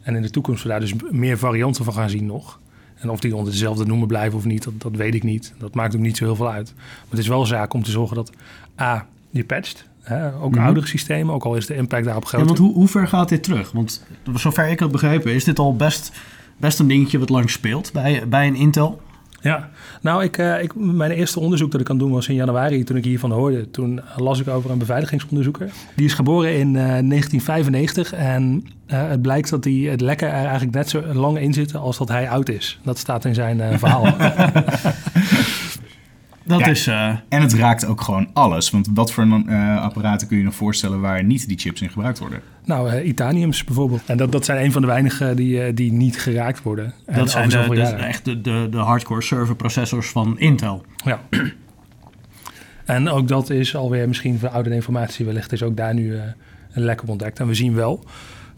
En 0.02 0.14
in 0.16 0.22
de 0.22 0.30
toekomst 0.30 0.62
we 0.62 0.68
daar 0.68 0.80
dus 0.80 0.92
meer 1.10 1.38
varianten 1.38 1.84
van 1.84 1.94
gaan 1.94 2.10
zien 2.10 2.26
nog. 2.26 2.60
En 2.96 3.10
of 3.10 3.20
die 3.20 3.36
onder 3.36 3.52
dezelfde 3.52 3.86
noemer 3.86 4.06
blijven 4.06 4.38
of 4.38 4.44
niet, 4.44 4.64
dat, 4.64 4.72
dat 4.78 4.92
weet 4.96 5.14
ik 5.14 5.22
niet. 5.22 5.54
Dat 5.58 5.74
maakt 5.74 5.94
ook 5.94 6.00
niet 6.00 6.16
zo 6.16 6.24
heel 6.24 6.36
veel 6.36 6.50
uit. 6.50 6.72
Maar 6.76 7.04
het 7.10 7.18
is 7.18 7.28
wel 7.28 7.46
zaak 7.46 7.72
om 7.74 7.82
te 7.82 7.90
zorgen 7.90 8.16
dat 8.16 8.32
A, 8.80 9.06
je 9.30 9.44
patcht. 9.44 9.88
Hè, 10.00 10.34
ook 10.34 10.54
Mhm. 10.54 10.64
oudere 10.64 10.86
systemen, 10.86 11.34
ook 11.34 11.44
al 11.44 11.56
is 11.56 11.66
de 11.66 11.74
impact 11.74 12.04
daarop 12.04 12.22
Ja, 12.22 12.28
groter. 12.28 12.46
want 12.46 12.58
hoe, 12.58 12.72
hoe 12.74 12.88
ver 12.88 13.08
gaat 13.08 13.28
dit 13.28 13.42
terug? 13.42 13.72
Want 13.72 14.04
zover 14.34 14.68
ik 14.68 14.78
het 14.80 14.90
begrepen, 14.90 15.32
is 15.34 15.44
dit 15.44 15.58
al 15.58 15.76
best, 15.76 16.12
best 16.56 16.78
een 16.78 16.86
dingetje 16.88 17.18
wat 17.18 17.28
lang 17.28 17.50
speelt 17.50 17.92
bij, 17.92 18.28
bij 18.28 18.46
een 18.46 18.54
Intel. 18.54 19.00
Ja, 19.46 19.70
nou, 20.00 20.24
ik, 20.24 20.38
eh, 20.38 20.62
ik, 20.62 20.74
mijn 20.74 21.10
eerste 21.10 21.40
onderzoek 21.40 21.70
dat 21.70 21.80
ik 21.80 21.86
kan 21.86 21.98
doen 21.98 22.10
was 22.10 22.28
in 22.28 22.34
januari 22.34 22.84
toen 22.84 22.96
ik 22.96 23.04
hiervan 23.04 23.30
hoorde. 23.30 23.70
Toen 23.70 24.00
las 24.16 24.40
ik 24.40 24.48
over 24.48 24.70
een 24.70 24.78
beveiligingsonderzoeker. 24.78 25.70
Die 25.96 26.06
is 26.06 26.14
geboren 26.14 26.58
in 26.58 26.68
eh, 26.76 26.82
1995 26.82 28.12
en 28.12 28.64
eh, 28.86 29.08
het 29.08 29.22
blijkt 29.22 29.50
dat 29.50 29.62
die, 29.62 29.88
het 29.88 30.00
lekker 30.00 30.28
er 30.28 30.44
eigenlijk 30.44 30.74
net 30.74 30.88
zo 30.88 31.02
lang 31.12 31.38
in 31.38 31.52
zit 31.52 31.74
als 31.74 31.98
dat 31.98 32.08
hij 32.08 32.28
oud 32.28 32.48
is. 32.48 32.78
Dat 32.82 32.98
staat 32.98 33.24
in 33.24 33.34
zijn 33.34 33.60
eh, 33.60 33.78
verhaal. 33.78 34.04
Dat 36.46 36.58
Ja. 36.60 36.66
is... 36.66 36.86
eh, 36.86 37.08
En 37.28 37.40
het 37.42 37.54
raakt 37.54 37.86
ook 37.86 38.00
gewoon 38.00 38.28
alles. 38.32 38.70
Want 38.70 38.88
wat 38.94 39.12
voor 39.12 39.42
eh, 39.46 39.82
apparaten 39.82 40.28
kun 40.28 40.38
je 40.38 40.44
nog 40.44 40.54
voorstellen 40.54 41.00
waar 41.00 41.24
niet 41.24 41.48
die 41.48 41.58
chips 41.58 41.80
in 41.82 41.90
gebruikt 41.90 42.18
worden? 42.18 42.40
nou, 42.64 42.90
eh, 42.90 43.06
Itaniums 43.08 43.64
bijvoorbeeld. 43.64 44.00
En 44.06 44.16
dat, 44.16 44.32
dat 44.32 44.44
zijn 44.44 44.64
een 44.64 44.72
van 44.72 44.80
de 44.80 44.86
weinigen 44.86 45.36
die, 45.36 45.62
eh, 45.62 45.74
die 45.74 45.92
niet 45.92 46.18
geraakt 46.20 46.62
worden. 46.62 46.94
En 47.06 47.18
dat 47.18 47.30
zijn 47.30 47.48
de, 47.48 47.56
echt 47.84 48.24
de, 48.24 48.40
de, 48.40 48.66
de 48.70 48.76
hardcore 48.78 49.22
serverprocessors 49.22 50.08
van 50.08 50.38
Intel. 50.38 50.84
Ja. 51.04 51.20
En 52.84 53.08
ook 53.08 53.28
dat 53.28 53.50
is 53.50 53.76
alweer 53.76 54.08
misschien 54.08 54.38
verouderde 54.38 54.74
informatie. 54.76 55.24
Wellicht 55.26 55.52
is 55.52 55.62
ook 55.62 55.76
daar 55.76 55.94
nu 55.94 56.16
eh, 56.16 56.22
een 56.72 56.82
lek 56.84 57.02
op 57.02 57.08
ontdekt. 57.08 57.40
En 57.40 57.46
we 57.46 57.54
zien 57.54 57.74
wel, 57.74 58.04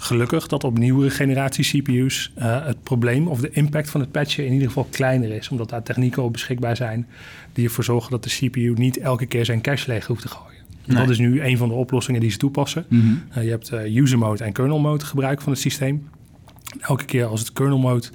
gelukkig, 0.01 0.47
dat 0.47 0.65
op 0.65 0.79
nieuwere 0.79 1.11
generatie 1.11 1.65
CPU's 1.65 2.33
eh, 2.35 2.65
het 2.67 2.83
probleem 2.83 3.29
of 3.29 3.41
de 3.41 3.51
impact 3.51 3.91
van 3.91 4.01
het 4.01 4.11
patchen 4.11 4.47
in 4.47 4.53
ieder 4.53 4.67
geval 4.67 4.87
kleiner 4.91 5.31
is. 5.31 5.49
Omdat 5.49 5.71
daar 5.71 5.83
technieken 5.83 6.23
op 6.23 6.33
beschikbaar 6.33 6.77
zijn 6.77 7.07
die 7.53 7.65
ervoor 7.65 7.85
zorgen 7.85 8.11
dat 8.11 8.25
de 8.25 8.31
CPU 8.31 8.73
niet 8.75 8.99
elke 8.99 9.27
keer 9.27 9.45
zijn 9.45 9.61
cache 9.61 9.91
leeg 9.91 10.07
hoeft 10.07 10.23
te 10.23 10.29
gooien. 10.29 10.59
Nee. 10.85 10.97
Dat 10.97 11.09
is 11.09 11.19
nu 11.19 11.43
een 11.43 11.57
van 11.57 11.69
de 11.69 11.75
oplossingen 11.75 12.21
die 12.21 12.31
ze 12.31 12.39
toepassen. 12.39 12.85
Mhm. 12.89 13.07
Eh, 13.31 13.45
je 13.45 13.51
hebt 13.51 13.69
eh, 13.69 13.97
user 13.97 14.19
mode 14.19 14.45
en 14.45 14.53
kernel 14.53 14.79
mode 14.79 15.05
gebruik 15.05 15.41
van 15.41 15.53
het 15.53 15.61
systeem. 15.61 16.09
Elke 16.81 17.05
keer 17.05 17.25
als 17.25 17.41
het 17.41 17.53
kernel 17.53 17.79
mode... 17.79 18.07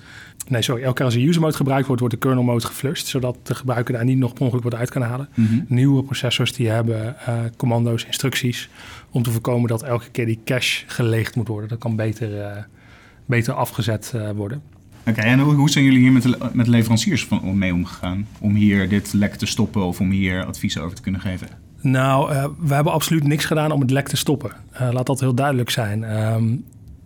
Nee, 0.47 0.61
sorry. 0.61 0.83
Elke 0.83 0.95
keer 0.95 1.05
als 1.05 1.13
de 1.13 1.27
user 1.27 1.41
mode 1.41 1.55
gebruikt 1.55 1.85
wordt, 1.85 2.01
wordt 2.01 2.15
de 2.15 2.27
kernel 2.27 2.43
mode 2.43 2.65
geflushed. 2.65 3.07
Zodat 3.07 3.37
de 3.43 3.55
gebruiker 3.55 3.93
daar 3.93 4.05
niet 4.05 4.17
nog 4.17 4.33
per 4.33 4.43
ongeluk 4.43 4.63
wat 4.63 4.75
uit 4.75 4.89
kan 4.89 5.01
halen. 5.01 5.29
Mhm. 5.33 5.59
Nieuwe 5.67 6.03
processors 6.03 6.53
die 6.53 6.69
hebben 6.69 7.19
eh, 7.25 7.39
commando's, 7.57 8.05
instructies... 8.05 8.69
om 9.11 9.23
te 9.23 9.31
voorkomen 9.31 9.69
dat 9.69 9.83
elke 9.83 10.09
keer 10.09 10.25
die 10.25 10.39
cache 10.45 10.83
geleegd 10.87 11.35
moet 11.35 11.47
worden. 11.47 11.69
Dat 11.69 11.79
kan 11.79 11.95
beter, 11.95 12.41
eh, 12.41 12.63
beter 13.25 13.53
afgezet 13.53 14.11
eh, 14.15 14.29
worden. 14.29 14.61
Oké, 15.05 15.21
en 15.21 15.39
hoe, 15.39 15.53
hoe 15.53 15.69
zijn 15.69 15.83
jullie 15.83 15.99
hier 15.99 16.11
met 16.11 16.23
de, 16.23 16.37
met 16.53 16.67
leveranciers 16.67 17.25
van, 17.25 17.57
mee 17.57 17.73
omgegaan? 17.73 18.27
Om 18.39 18.55
hier 18.55 18.89
dit 18.89 19.13
lek 19.13 19.35
te 19.35 19.45
stoppen 19.45 19.83
of 19.83 19.99
om 19.99 20.11
hier 20.11 20.45
advies 20.45 20.77
over 20.77 20.95
te 20.95 21.01
kunnen 21.01 21.21
geven? 21.21 21.47
Nou, 21.81 22.49
we 22.59 22.73
hebben 22.73 22.93
absoluut 22.93 23.27
niks 23.27 23.45
gedaan 23.45 23.71
om 23.71 23.81
het 23.81 23.91
lek 23.91 24.07
te 24.07 24.17
stoppen. 24.17 24.51
Laat 24.91 25.05
dat 25.05 25.19
heel 25.19 25.33
duidelijk 25.33 25.69
zijn. 25.69 26.03
Ehm, 26.03 26.55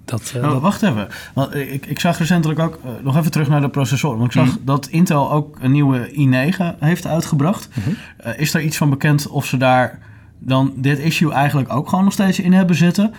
dat, 0.07 0.31
eh, 0.35 0.41
Nou, 0.41 0.53
dat- 0.53 0.61
wacht 0.61 0.81
even. 0.83 1.07
Want 1.33 1.55
ik, 1.55 1.85
ik 1.85 1.99
zag 1.99 2.17
recentelijk 2.17 2.59
ook, 2.59 2.79
eh, 2.83 2.89
nog 3.03 3.17
even 3.17 3.31
terug 3.31 3.49
naar 3.49 3.61
de 3.61 3.69
processor. 3.69 4.17
Want 4.17 4.35
ik 4.35 4.41
zag 4.45 4.57
dat 4.61 4.87
Intel 4.87 5.31
ook 5.31 5.57
een 5.61 5.71
nieuwe 5.71 6.09
i9 6.11 6.75
heeft 6.79 7.07
uitgebracht. 7.07 7.69
Eh, 8.17 8.39
is 8.39 8.53
er 8.53 8.61
iets 8.61 8.77
van 8.77 8.89
bekend 8.89 9.27
of 9.27 9.45
ze 9.45 9.57
daar 9.57 9.99
dan 10.39 10.73
dit 10.75 10.99
issue 10.99 11.31
eigenlijk 11.31 11.73
ook 11.73 11.89
gewoon 11.89 12.03
nog 12.03 12.13
steeds 12.13 12.39
in 12.39 12.53
hebben 12.53 12.75
zitten? 12.75 13.13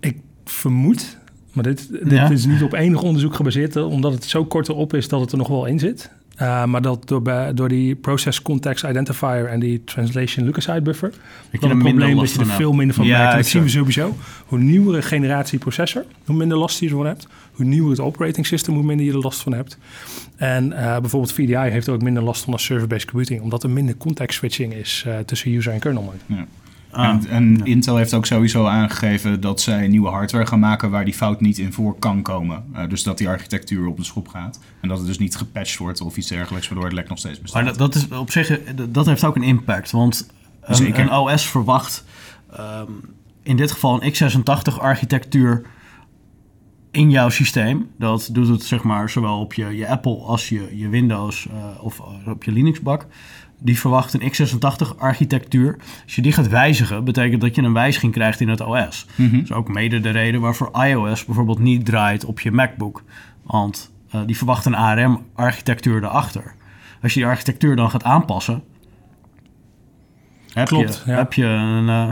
Ik 0.00 0.16
vermoed, 0.44 1.18
maar 1.52 1.64
dit, 1.64 1.88
dit 1.90 2.10
Ja. 2.12 2.30
is 2.30 2.46
niet 2.46 2.62
op 2.62 2.72
enig 2.72 3.02
onderzoek 3.02 3.34
gebaseerd, 3.34 3.76
omdat 3.76 4.12
het 4.12 4.24
zo 4.24 4.44
kort 4.44 4.68
erop 4.68 4.94
is 4.94 5.08
dat 5.08 5.20
het 5.20 5.32
er 5.32 5.38
nog 5.38 5.48
wel 5.48 5.64
in 5.66 5.78
zit. 5.78 6.10
Uh, 6.42 6.64
maar 6.64 6.82
dat 6.82 7.08
door, 7.08 7.22
bij, 7.22 7.54
door 7.54 7.68
die 7.68 7.94
Process 7.94 8.42
Context 8.42 8.84
Identifier 8.84 9.46
en 9.46 9.60
die 9.60 9.84
Translation 9.84 10.44
Look-aside 10.44 10.80
buffer, 10.80 11.12
dat 11.50 11.62
er 11.62 11.70
een 11.70 11.78
probleem 11.78 12.16
dat 12.16 12.32
je 12.32 12.38
er 12.38 12.46
veel 12.46 12.72
minder 12.72 12.96
van 12.96 13.06
Ja, 13.06 13.18
merkt. 13.18 13.32
En 13.32 13.38
dat 13.38 13.46
zien 13.46 13.62
we 13.62 13.68
sowieso. 13.68 14.16
Hoe 14.46 14.58
nieuwere 14.58 15.02
generatie 15.02 15.58
processor, 15.58 16.04
hoe 16.24 16.36
minder 16.36 16.58
last 16.58 16.80
je 16.80 16.88
ervan 16.88 17.06
hebt. 17.06 17.26
Hoe 17.52 17.64
nieuwer 17.66 17.90
het 17.90 18.00
operating 18.00 18.46
system, 18.46 18.74
hoe 18.74 18.82
minder 18.82 19.06
je 19.06 19.12
er 19.12 19.18
last 19.18 19.40
van 19.40 19.52
hebt. 19.52 19.78
En 20.36 20.70
uh, 20.70 20.98
bijvoorbeeld 20.98 21.32
VDI 21.32 21.56
heeft 21.56 21.86
er 21.86 21.92
ook 21.92 22.02
minder 22.02 22.22
last 22.22 22.44
van 22.44 22.52
als 22.52 22.64
server-based 22.64 23.10
computing, 23.10 23.40
omdat 23.40 23.62
er 23.62 23.70
minder 23.70 23.96
context 23.96 24.38
switching 24.38 24.74
is 24.74 25.04
uh, 25.06 25.18
tussen 25.18 25.52
user 25.52 25.72
en 25.72 25.78
kernel 25.78 26.02
mode. 26.02 26.16
Ja. 26.26 26.46
Ah, 26.96 27.08
en 27.08 27.28
en 27.28 27.64
Intel 27.64 27.96
heeft 27.96 28.14
ook 28.14 28.26
sowieso 28.26 28.66
aangegeven 28.66 29.40
dat 29.40 29.60
zij 29.60 29.88
nieuwe 29.88 30.08
hardware 30.08 30.46
gaan 30.46 30.58
maken 30.58 30.90
waar 30.90 31.04
die 31.04 31.14
fout 31.14 31.40
niet 31.40 31.58
in 31.58 31.72
voor 31.72 31.98
kan 31.98 32.22
komen. 32.22 32.64
Uh, 32.74 32.88
dus 32.88 33.02
dat 33.02 33.18
die 33.18 33.28
architectuur 33.28 33.86
op 33.86 33.96
de 33.96 34.04
schop 34.04 34.28
gaat. 34.28 34.60
En 34.80 34.88
dat 34.88 34.98
het 34.98 35.06
dus 35.06 35.18
niet 35.18 35.36
gepatcht 35.36 35.76
wordt 35.76 36.00
of 36.00 36.16
iets 36.16 36.28
dergelijks, 36.28 36.68
waardoor 36.68 36.86
het 36.86 36.94
lek 36.94 37.08
nog 37.08 37.18
steeds 37.18 37.40
bestaat. 37.40 37.62
Maar 37.62 37.76
dat, 37.76 37.92
dat 37.92 38.02
is 38.02 38.18
op 38.18 38.30
zich, 38.30 38.50
eh, 38.50 38.74
dat 38.88 39.06
heeft 39.06 39.24
ook 39.24 39.36
een 39.36 39.42
impact. 39.42 39.90
Want 39.90 40.28
een, 40.60 40.74
Zeker. 40.74 41.00
een 41.00 41.12
OS 41.12 41.46
verwacht 41.46 42.04
um, 42.60 43.00
in 43.42 43.56
dit 43.56 43.72
geval 43.72 44.02
een 44.02 44.14
x86 44.14 44.78
architectuur 44.78 45.62
in 46.90 47.10
jouw 47.10 47.28
systeem. 47.28 47.90
Dat 47.98 48.28
doet 48.32 48.48
het 48.48 48.62
zeg 48.62 48.82
maar 48.82 49.10
zowel 49.10 49.40
op 49.40 49.54
je, 49.54 49.76
je 49.76 49.88
Apple 49.88 50.16
als 50.16 50.48
je, 50.48 50.76
je 50.76 50.88
Windows 50.88 51.46
uh, 51.46 51.84
of 51.84 52.00
op 52.26 52.44
je 52.44 52.52
Linux 52.52 52.80
bak. 52.80 53.06
Die 53.64 53.78
verwacht 53.78 54.14
een 54.14 54.32
x86 54.32 54.98
architectuur. 54.98 55.76
Als 56.04 56.14
je 56.14 56.22
die 56.22 56.32
gaat 56.32 56.48
wijzigen, 56.48 57.04
betekent 57.04 57.40
dat 57.40 57.54
je 57.54 57.62
een 57.62 57.72
wijziging 57.72 58.12
krijgt 58.12 58.40
in 58.40 58.48
het 58.48 58.60
OS. 58.60 59.06
Mhm. 59.14 59.32
Dat 59.32 59.42
is 59.42 59.52
ook 59.52 59.68
mede 59.68 60.00
de 60.00 60.10
reden 60.10 60.40
waarvoor 60.40 60.70
iOS 60.84 61.24
bijvoorbeeld 61.24 61.58
niet 61.58 61.84
draait 61.84 62.24
op 62.24 62.40
je 62.40 62.50
MacBook. 62.50 63.02
Want 63.42 63.92
uh, 64.14 64.20
die 64.26 64.36
verwacht 64.36 64.64
een 64.64 64.74
ARM-architectuur 64.74 66.04
erachter. 66.04 66.54
Als 67.02 67.14
je 67.14 67.20
die 67.20 67.28
architectuur 67.28 67.76
dan 67.76 67.90
gaat 67.90 68.04
aanpassen, 68.04 68.62
heb, 70.52 70.66
Klopt, 70.66 71.02
je, 71.04 71.10
ja. 71.10 71.16
heb 71.16 71.32
je 71.32 71.44
een, 71.44 71.88
uh, 71.88 72.10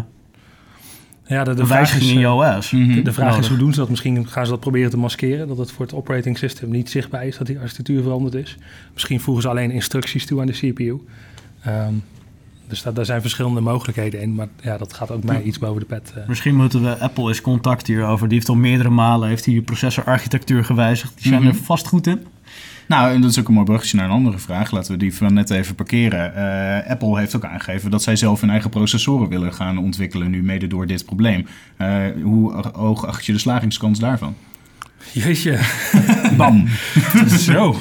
Ja, 1.24 1.44
de, 1.44 1.66
wijziging 1.66 2.04
is, 2.04 2.12
in 2.12 2.18
je 2.18 2.26
eh, 2.26 2.56
OS. 2.56 2.70
Mhm. 2.70 2.94
De, 2.94 3.02
de 3.02 3.12
vraag 3.12 3.38
is 3.38 3.48
hoe 3.48 3.58
doen 3.58 3.72
ze 3.72 3.80
dat? 3.80 3.88
Misschien 3.88 4.28
gaan 4.28 4.44
ze 4.44 4.50
dat 4.50 4.60
proberen 4.60 4.90
te 4.90 4.98
maskeren. 4.98 5.48
Dat 5.48 5.58
het 5.58 5.72
voor 5.72 5.84
het 5.84 5.94
operating 5.94 6.38
system 6.38 6.70
niet 6.70 6.90
zichtbaar 6.90 7.26
is 7.26 7.38
dat 7.38 7.46
die 7.46 7.58
architectuur 7.58 8.02
veranderd 8.02 8.34
is. 8.34 8.58
Misschien 8.92 9.20
voegen 9.20 9.42
ze 9.42 9.48
alleen 9.48 9.70
instructies 9.70 10.26
toe 10.26 10.40
aan 10.40 10.46
de 10.46 10.52
CPU. 10.52 11.00
Um, 11.66 12.02
dus 12.68 12.82
dat, 12.82 12.94
daar 12.96 13.04
zijn 13.04 13.20
verschillende 13.20 13.60
mogelijkheden 13.60 14.20
in. 14.20 14.34
Maar 14.34 14.48
ja, 14.62 14.78
dat 14.78 14.92
gaat 14.92 15.10
ook 15.10 15.24
mij 15.24 15.42
iets 15.42 15.58
boven 15.58 15.80
de 15.80 15.86
pet. 15.86 16.12
Uh. 16.18 16.26
Misschien 16.28 16.56
moeten 16.56 16.82
we 16.82 16.98
Apple 16.98 17.28
eens 17.28 17.40
contact 17.40 17.86
hierover. 17.86 18.28
Die 18.28 18.36
heeft 18.36 18.48
al 18.48 18.54
meerdere 18.54 18.90
malen 18.90 19.28
heeft 19.28 19.44
hij 19.44 19.54
je 19.54 19.62
processorarchitectuur 19.62 20.64
gewijzigd. 20.64 21.12
Die 21.14 21.28
zijn 21.28 21.42
Mhm. 21.42 21.50
er 21.50 21.54
vast 21.64 21.86
goed 21.86 22.06
in. 22.06 22.26
Nou, 22.88 23.12
en 23.14 23.20
dat 23.20 23.30
is 23.30 23.38
ook 23.40 23.48
een 23.48 23.54
mooi 23.54 23.66
bruggetje 23.66 23.96
naar 23.96 24.06
een 24.06 24.12
andere 24.12 24.38
vraag. 24.38 24.70
Laten 24.70 24.92
we 24.92 24.98
die 24.98 25.14
van 25.14 25.34
net 25.34 25.50
even 25.50 25.74
parkeren. 25.74 26.32
Uh, 26.84 26.90
Apple 26.90 27.18
heeft 27.18 27.36
ook 27.36 27.44
aangegeven 27.44 27.90
dat 27.90 28.02
zij 28.02 28.16
zelf 28.16 28.40
hun 28.40 28.50
eigen 28.50 28.70
processoren 28.70 29.28
willen 29.28 29.54
gaan 29.54 29.78
ontwikkelen, 29.78 30.30
nu 30.30 30.42
mede 30.42 30.66
door 30.66 30.86
dit 30.86 31.04
probleem. 31.04 31.46
Uh, 31.78 32.04
hoe 32.22 32.52
hoog 32.72 33.06
acht 33.06 33.26
je 33.26 33.32
de 33.32 33.38
slagingskans 33.38 33.98
daarvan? 33.98 34.34
Jeetje. 35.12 35.58
Bam. 36.36 36.68
Zo. 37.38 37.76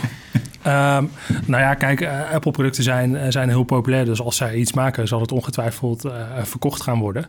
Um, 0.68 1.10
nou 1.46 1.62
ja, 1.62 1.74
kijk, 1.74 2.02
uh, 2.02 2.32
Apple-producten 2.32 2.84
zijn, 2.84 3.32
zijn 3.32 3.50
heel 3.50 3.64
populair. 3.64 4.06
Dus 4.06 4.22
als 4.22 4.36
zij 4.36 4.56
iets 4.56 4.74
maken, 4.74 5.08
zal 5.08 5.22
het 5.22 5.32
ongetwijfeld 5.32 6.06
uh, 6.06 6.14
verkocht 6.44 6.82
gaan 6.82 7.00
worden. 7.00 7.26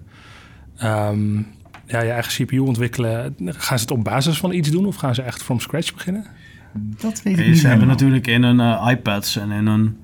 Um, 0.82 1.46
ja, 1.86 2.00
je 2.00 2.10
eigen 2.10 2.44
CPU 2.44 2.58
ontwikkelen. 2.58 3.36
Gaan 3.44 3.78
ze 3.78 3.84
het 3.84 3.90
op 3.90 4.04
basis 4.04 4.38
van 4.38 4.52
iets 4.52 4.70
doen 4.70 4.86
of 4.86 4.96
gaan 4.96 5.14
ze 5.14 5.22
echt 5.22 5.42
from 5.42 5.60
scratch 5.60 5.94
beginnen? 5.94 6.26
Dat 6.72 7.22
weet 7.22 7.38
ik 7.38 7.46
niet. 7.46 7.58
Ze 7.58 7.66
hebben 7.66 7.86
natuurlijk 7.86 8.26
in 8.26 8.42
hun 8.42 8.60
uh, 8.60 8.88
iPads 8.90 9.36
en 9.36 9.50
in 9.50 9.66
hun 9.66 9.96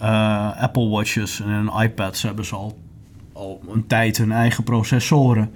uh, 0.00 0.62
Apple 0.62 0.88
Watches 0.88 1.40
en 1.40 1.48
in 1.48 1.54
hun 1.54 1.82
iPads 1.82 2.22
hebben 2.22 2.44
ze 2.44 2.54
al, 2.54 2.78
al 3.32 3.62
een 3.72 3.86
tijd 3.86 4.16
hun 4.16 4.32
eigen 4.32 4.64
processoren. 4.64 5.50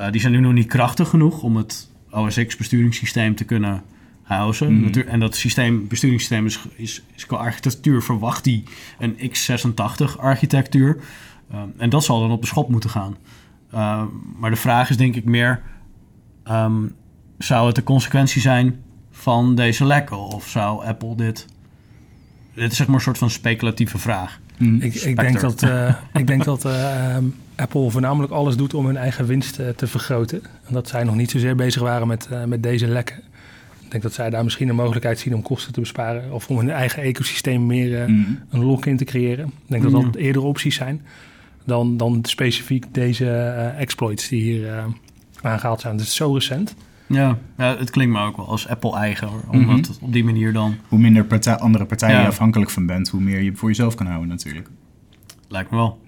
Uh, 0.00 0.10
die 0.10 0.20
zijn 0.20 0.32
nu 0.32 0.40
nog 0.40 0.52
niet 0.52 0.66
krachtig 0.66 1.08
genoeg 1.08 1.42
om 1.42 1.56
het 1.56 1.88
OS 2.10 2.44
X 2.46 2.56
besturingssysteem 2.56 3.34
te 3.34 3.44
kunnen 3.44 3.82
houden. 4.24 4.80
Mhm. 4.80 4.98
En 4.98 5.20
dat 5.20 5.36
systeem, 5.36 5.88
besturingssysteem 5.88 6.46
is, 6.46 6.60
is, 6.76 7.02
is 7.14 7.26
qua 7.26 7.36
architectuur 7.36 8.02
verwacht 8.02 8.44
die 8.44 8.64
een 8.98 9.16
x86 9.16 10.18
architectuur. 10.18 10.96
Um, 11.54 11.72
en 11.76 11.90
dat 11.90 12.04
zal 12.04 12.20
dan 12.20 12.30
op 12.30 12.40
de 12.40 12.46
schop 12.46 12.68
moeten 12.68 12.90
gaan. 12.90 13.16
Uh, 13.74 14.02
maar 14.36 14.50
de 14.50 14.56
vraag 14.56 14.90
is 14.90 14.96
denk 14.96 15.16
ik 15.16 15.24
meer, 15.24 15.62
um, 16.50 16.94
zou 17.38 17.66
het 17.66 17.74
de 17.74 17.82
consequentie 17.82 18.40
zijn 18.40 18.82
van 19.10 19.54
deze 19.54 19.84
lekken? 19.84 20.18
Of 20.18 20.48
zou 20.48 20.84
Apple 20.84 21.16
dit... 21.16 21.46
Dit 22.54 22.70
is 22.70 22.76
zeg 22.76 22.86
maar 22.86 22.96
een 22.96 23.02
soort 23.02 23.18
van 23.18 23.30
speculatieve 23.30 23.98
vraag. 23.98 24.40
Mm. 24.58 24.80
Ik, 24.80 24.94
ik, 25.10 25.16
denk 25.16 25.40
dat, 25.40 25.62
uh, 25.62 25.94
ik 26.12 26.26
denk 26.26 26.44
dat 26.44 26.64
uh, 26.64 27.16
um, 27.16 27.34
Apple 27.56 27.90
voornamelijk 27.90 28.32
alles 28.32 28.56
doet 28.56 28.74
om 28.74 28.86
hun 28.86 28.96
eigen 28.96 29.26
winst 29.26 29.58
uh, 29.58 29.68
te 29.68 29.86
vergroten. 29.86 30.42
En 30.66 30.74
dat 30.74 30.88
zij 30.88 31.04
nog 31.04 31.14
niet 31.14 31.30
zozeer 31.30 31.56
bezig 31.56 31.82
waren 31.82 32.06
met, 32.06 32.28
uh, 32.32 32.44
met 32.44 32.62
deze 32.62 32.86
lekken. 32.86 33.22
Ik 33.94 34.00
denk 34.00 34.12
dat 34.12 34.24
zij 34.24 34.30
daar 34.30 34.44
misschien 34.44 34.68
een 34.68 34.74
mogelijkheid 34.74 35.18
zien 35.18 35.34
om 35.34 35.42
kosten 35.42 35.72
te 35.72 35.80
besparen. 35.80 36.32
Of 36.32 36.48
om 36.48 36.58
hun 36.58 36.70
eigen 36.70 37.02
ecosysteem 37.02 37.66
meer 37.66 38.08
mm. 38.08 38.38
een 38.50 38.64
lock-in 38.64 38.96
te 38.96 39.04
creëren. 39.04 39.46
Ik 39.46 39.52
denk 39.66 39.82
dat 39.82 39.92
dat 39.92 40.14
eerder 40.14 40.42
opties 40.42 40.74
zijn 40.74 41.02
dan, 41.64 41.96
dan 41.96 42.18
specifiek 42.22 42.94
deze 42.94 43.24
uh, 43.24 43.80
exploits 43.80 44.28
die 44.28 44.42
hier 44.42 44.66
uh, 44.66 44.84
aangehaald 45.42 45.80
zijn. 45.80 45.96
Het 45.96 46.06
is 46.06 46.14
zo 46.14 46.32
recent. 46.32 46.74
Ja, 47.06 47.38
ja, 47.56 47.76
het 47.76 47.90
klinkt 47.90 48.12
me 48.12 48.20
ook 48.20 48.36
wel 48.36 48.48
als 48.48 48.68
Apple-eigen. 48.68 49.28
Omdat 49.28 49.52
mm 49.52 49.64
-hmm. 49.64 49.76
het 49.76 49.98
op 50.00 50.12
die 50.12 50.24
manier 50.24 50.52
dan... 50.52 50.76
Hoe 50.88 50.98
minder 50.98 51.24
partij, 51.24 51.56
andere 51.56 51.84
partijen 51.84 52.16
ja. 52.16 52.22
je 52.22 52.28
afhankelijk 52.28 52.70
van 52.70 52.86
bent, 52.86 53.08
hoe 53.08 53.20
meer 53.20 53.42
je 53.42 53.54
voor 53.54 53.68
jezelf 53.68 53.94
kan 53.94 54.06
houden 54.06 54.28
natuurlijk. 54.28 54.68
Lijkt 55.48 55.70
me 55.70 55.76
wel. 55.76 56.00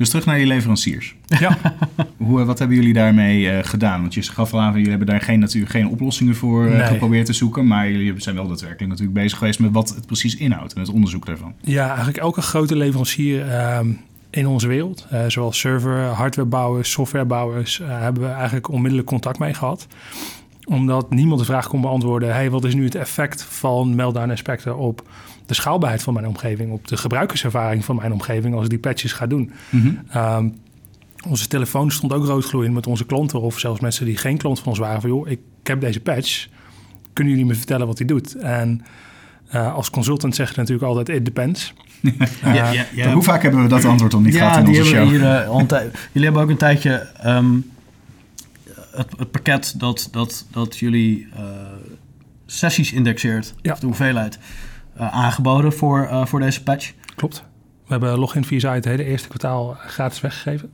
Dus 0.00 0.08
terug 0.08 0.24
naar 0.24 0.38
je 0.38 0.46
leveranciers. 0.46 1.14
Ja. 1.26 1.58
Hoe, 2.16 2.44
wat 2.44 2.58
hebben 2.58 2.76
jullie 2.76 2.92
daarmee 2.92 3.40
uh, 3.40 3.58
gedaan? 3.62 4.00
Want 4.00 4.14
je 4.14 4.22
gaf 4.22 4.52
al 4.52 4.60
aan, 4.60 4.72
jullie 4.72 4.88
hebben 4.88 5.06
daar 5.06 5.20
geen, 5.20 5.38
natuurlijk 5.38 5.72
geen 5.72 5.88
oplossingen 5.88 6.34
voor 6.34 6.64
uh, 6.64 6.76
nee. 6.76 6.86
geprobeerd 6.86 7.26
te 7.26 7.32
zoeken. 7.32 7.66
Maar 7.66 7.90
jullie 7.90 8.20
zijn 8.20 8.34
wel 8.34 8.48
daadwerkelijk 8.48 8.90
natuurlijk 8.90 9.18
bezig 9.18 9.38
geweest 9.38 9.60
met 9.60 9.72
wat 9.72 9.88
het 9.88 10.06
precies 10.06 10.36
inhoudt 10.36 10.72
en 10.72 10.80
het 10.80 10.90
onderzoek 10.90 11.26
daarvan. 11.26 11.54
Ja, 11.60 11.86
eigenlijk 11.86 12.16
elke 12.16 12.42
grote 12.42 12.76
leverancier 12.76 13.46
uh, 13.46 13.78
in 14.30 14.46
onze 14.46 14.68
wereld, 14.68 15.06
uh, 15.12 15.24
zowel 15.28 15.52
server, 15.52 16.04
hardwarebouwers, 16.04 16.90
softwarebouwers, 16.90 17.78
uh, 17.78 17.88
hebben 17.88 18.22
we 18.22 18.28
eigenlijk 18.28 18.68
onmiddellijk 18.68 19.08
contact 19.08 19.38
mee 19.38 19.54
gehad. 19.54 19.86
Omdat 20.70 21.10
niemand 21.10 21.40
de 21.40 21.46
vraag 21.46 21.68
kon 21.68 21.80
beantwoorden: 21.80 22.34
hey, 22.34 22.50
wat 22.50 22.64
is 22.64 22.74
nu 22.74 22.84
het 22.84 22.94
effect 22.94 23.42
van 23.42 23.94
Meltdown 23.94 24.30
Inspector 24.30 24.76
op 24.76 25.08
de 25.46 25.54
schaalbaarheid 25.54 26.02
van 26.02 26.14
mijn 26.14 26.26
omgeving, 26.26 26.72
op 26.72 26.88
de 26.88 26.96
gebruikerservaring 26.96 27.84
van 27.84 27.96
mijn 27.96 28.12
omgeving 28.12 28.54
als 28.54 28.64
ik 28.64 28.70
die 28.70 28.78
patches 28.78 29.12
ga 29.12 29.26
doen? 29.26 29.52
Mhm. 29.70 29.86
Mm 29.86 29.98
-hmm. 30.10 30.36
um, 30.36 30.54
onze 31.28 31.48
telefoon 31.48 31.90
stond 31.90 32.12
ook 32.12 32.24
roodgloeiend 32.24 32.74
met 32.74 32.86
onze 32.86 33.06
klanten, 33.06 33.40
of 33.40 33.58
zelfs 33.58 33.80
mensen 33.80 34.04
die 34.04 34.16
geen 34.16 34.36
klant 34.36 34.58
van 34.58 34.68
ons 34.68 34.78
waren: 34.78 35.00
van 35.00 35.10
joh, 35.10 35.28
ik, 35.28 35.40
ik 35.60 35.66
heb 35.66 35.80
deze 35.80 36.00
patch, 36.00 36.46
kunnen 37.12 37.32
jullie 37.32 37.48
me 37.48 37.54
vertellen 37.54 37.86
wat 37.86 37.96
die 37.96 38.06
doet? 38.06 38.34
En 38.34 38.84
uh, 39.54 39.74
als 39.74 39.90
consultant 39.90 40.34
zeg 40.34 40.50
je 40.50 40.56
natuurlijk 40.56 40.86
altijd: 40.86 41.08
it 41.08 41.24
depends. 41.24 41.72
Uh, 42.44 42.54
ja, 42.54 42.70
ja, 42.70 42.86
ja. 42.94 43.12
Hoe 43.12 43.22
vaak 43.22 43.42
hebben 43.42 43.62
we 43.62 43.68
dat 43.68 43.84
antwoord 43.84 44.14
al 44.14 44.20
niet 44.20 44.36
gehad 44.36 44.56
in 44.56 44.68
onze 44.68 44.84
show? 44.84 45.08
Hier, 45.08 45.20
uh, 45.20 45.66
jullie 46.12 46.24
hebben 46.24 46.42
ook 46.42 46.48
een 46.48 46.56
tijdje 46.56 47.08
um, 47.26 47.70
het, 49.00 49.18
het, 49.18 49.30
pakket 49.30 49.74
dat, 49.76 50.08
dat, 50.10 50.46
dat 50.50 50.76
jullie 50.76 51.26
uh, 51.26 51.40
sessies 52.46 52.92
indexeert, 52.92 53.54
ja. 53.62 53.72
of 53.72 53.78
de 53.78 53.86
hoeveelheid, 53.86 54.38
uh, 54.96 55.14
aangeboden 55.14 55.72
voor, 55.72 56.08
voor 56.24 56.40
deze 56.40 56.62
patch. 56.62 56.92
Klopt. 57.14 57.44
We 57.86 57.96
hebben 57.96 58.18
login 58.18 58.44
via 58.44 58.74
het 58.74 58.84
hele 58.84 59.04
eerste 59.04 59.28
kwartaal 59.28 59.76
gratis 59.86 60.20
weggegeven. 60.20 60.70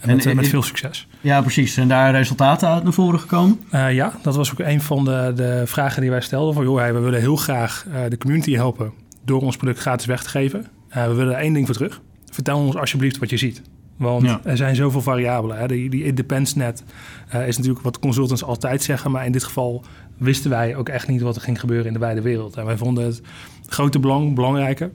En 0.00 0.08
met, 0.08 0.24
En 0.24 0.30
eh, 0.30 0.36
met 0.36 0.44
in- 0.44 0.50
veel 0.50 0.62
succes. 0.62 1.08
Ja, 1.20 1.40
precies. 1.40 1.74
Zijn 1.74 1.88
daar 1.88 2.10
resultaten 2.12 2.68
uit 2.68 2.82
naar 2.82 2.92
voren 2.92 3.20
gekomen? 3.20 3.60
Eh, 3.70 3.94
ja, 3.94 4.12
dat 4.22 4.36
was 4.36 4.52
ook 4.52 4.58
een 4.58 4.80
van 4.80 5.04
de, 5.04 5.32
de 5.34 5.62
vragen 5.66 6.00
die 6.00 6.10
wij 6.10 6.20
stelden. 6.20 6.54
Van, 6.54 6.64
joh, 6.64 6.78
hey, 6.78 6.94
we 6.94 6.98
willen 6.98 7.20
heel 7.20 7.36
graag 7.36 7.86
eh, 7.92 8.00
de 8.08 8.18
community 8.18 8.54
helpen 8.54 8.92
door 9.24 9.40
ons 9.40 9.56
product 9.56 9.78
gratis 9.78 10.06
weg 10.06 10.22
te 10.22 10.28
geven. 10.28 10.66
Eh, 10.88 11.06
we 11.06 11.12
willen 11.14 11.34
er 11.34 11.40
één 11.40 11.52
ding 11.52 11.66
voor 11.66 11.74
terug. 11.74 12.00
Vertel 12.30 12.58
ons 12.58 12.76
alsjeblieft 12.76 13.18
wat 13.18 13.30
je 13.30 13.36
ziet. 13.36 13.62
Want 13.98 14.22
Ja. 14.22 14.40
er 14.44 14.56
zijn 14.56 14.76
zoveel 14.76 15.02
variabelen. 15.02 15.58
Hè. 15.58 15.66
Die, 15.66 15.90
die 15.90 16.04
it 16.04 16.16
depends 16.16 16.54
net 16.54 16.84
eh, 17.28 17.48
is 17.48 17.56
natuurlijk 17.56 17.84
wat 17.84 17.98
consultants 17.98 18.44
altijd 18.44 18.82
zeggen. 18.82 19.10
Maar 19.10 19.26
in 19.26 19.32
dit 19.32 19.44
geval 19.44 19.84
wisten 20.16 20.50
wij 20.50 20.76
ook 20.76 20.88
echt 20.88 21.08
niet 21.08 21.20
wat 21.20 21.36
er 21.36 21.42
ging 21.42 21.60
gebeuren 21.60 21.86
in 21.86 21.92
de 21.92 21.98
wijde 21.98 22.22
wereld. 22.22 22.56
En 22.56 22.64
wij 22.64 22.76
vonden 22.76 23.04
het 23.04 23.20
grote 23.66 23.98
belang 23.98 24.34
belangrijker 24.34 24.90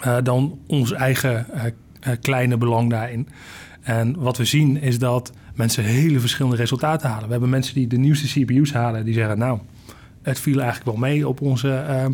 eh, 0.00 0.16
dan 0.22 0.58
ons 0.66 0.92
eigen 0.92 1.46
eh, 1.50 2.12
kleine 2.20 2.56
belang 2.56 2.90
daarin. 2.90 3.28
En 3.82 4.16
wat 4.18 4.36
we 4.36 4.44
zien 4.44 4.80
is 4.80 4.98
dat 4.98 5.32
mensen 5.54 5.84
hele 5.84 6.20
verschillende 6.20 6.56
resultaten 6.56 7.08
halen. 7.08 7.24
We 7.24 7.30
hebben 7.32 7.50
mensen 7.50 7.74
die 7.74 7.86
de 7.86 7.96
nieuwste 7.98 8.40
CPU's 8.40 8.72
halen, 8.72 9.04
die 9.04 9.14
zeggen: 9.14 9.38
Nou, 9.38 9.58
het 10.22 10.40
viel 10.40 10.60
eigenlijk 10.60 10.90
wel 10.90 11.08
mee 11.10 11.28
op 11.28 11.40
onze 11.40 11.72
eh 11.74 12.04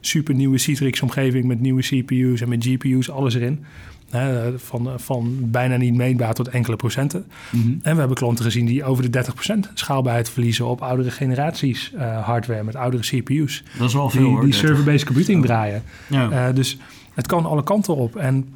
super 0.00 0.34
nieuwe 0.34 0.58
Citrix-omgeving 0.58 1.44
met 1.44 1.60
nieuwe 1.60 1.82
CPU's 1.82 2.40
en 2.40 2.48
met 2.48 2.64
GPU's, 2.64 3.10
alles 3.10 3.34
erin. 3.34 3.64
Hè, 4.10 4.58
van, 4.58 4.92
van 4.96 5.36
bijna 5.40 5.76
niet 5.76 5.94
meetbaar 5.94 6.34
tot 6.34 6.48
enkele 6.48 6.76
procenten. 6.76 7.26
Mhm. 7.50 7.68
En 7.82 7.92
we 7.92 7.98
hebben 7.98 8.16
klanten 8.16 8.44
gezien 8.44 8.66
die 8.66 8.84
over 8.84 9.10
de 9.10 9.10
30% 9.10 9.70
schaalbaarheid 9.74 10.30
verliezen 10.30 10.66
op 10.66 10.82
oudere 10.82 11.10
generaties 11.10 11.92
eh, 11.94 12.24
hardware 12.24 12.62
met 12.62 12.76
oudere 12.76 13.02
CPU's. 13.02 13.64
Dat 13.78 13.88
is 13.88 13.94
wel 13.94 14.10
veel 14.10 14.20
Die, 14.20 14.30
hoor. 14.30 14.40
die 14.40 14.50
30. 14.50 14.68
server-based 14.68 15.06
computing 15.06 15.44
draaien. 15.44 15.82
Ja. 16.06 16.30
Eh, 16.30 16.54
dus 16.54 16.78
het 17.14 17.26
kan 17.26 17.46
alle 17.46 17.62
kanten 17.62 17.96
op. 17.96 18.16
En 18.16 18.48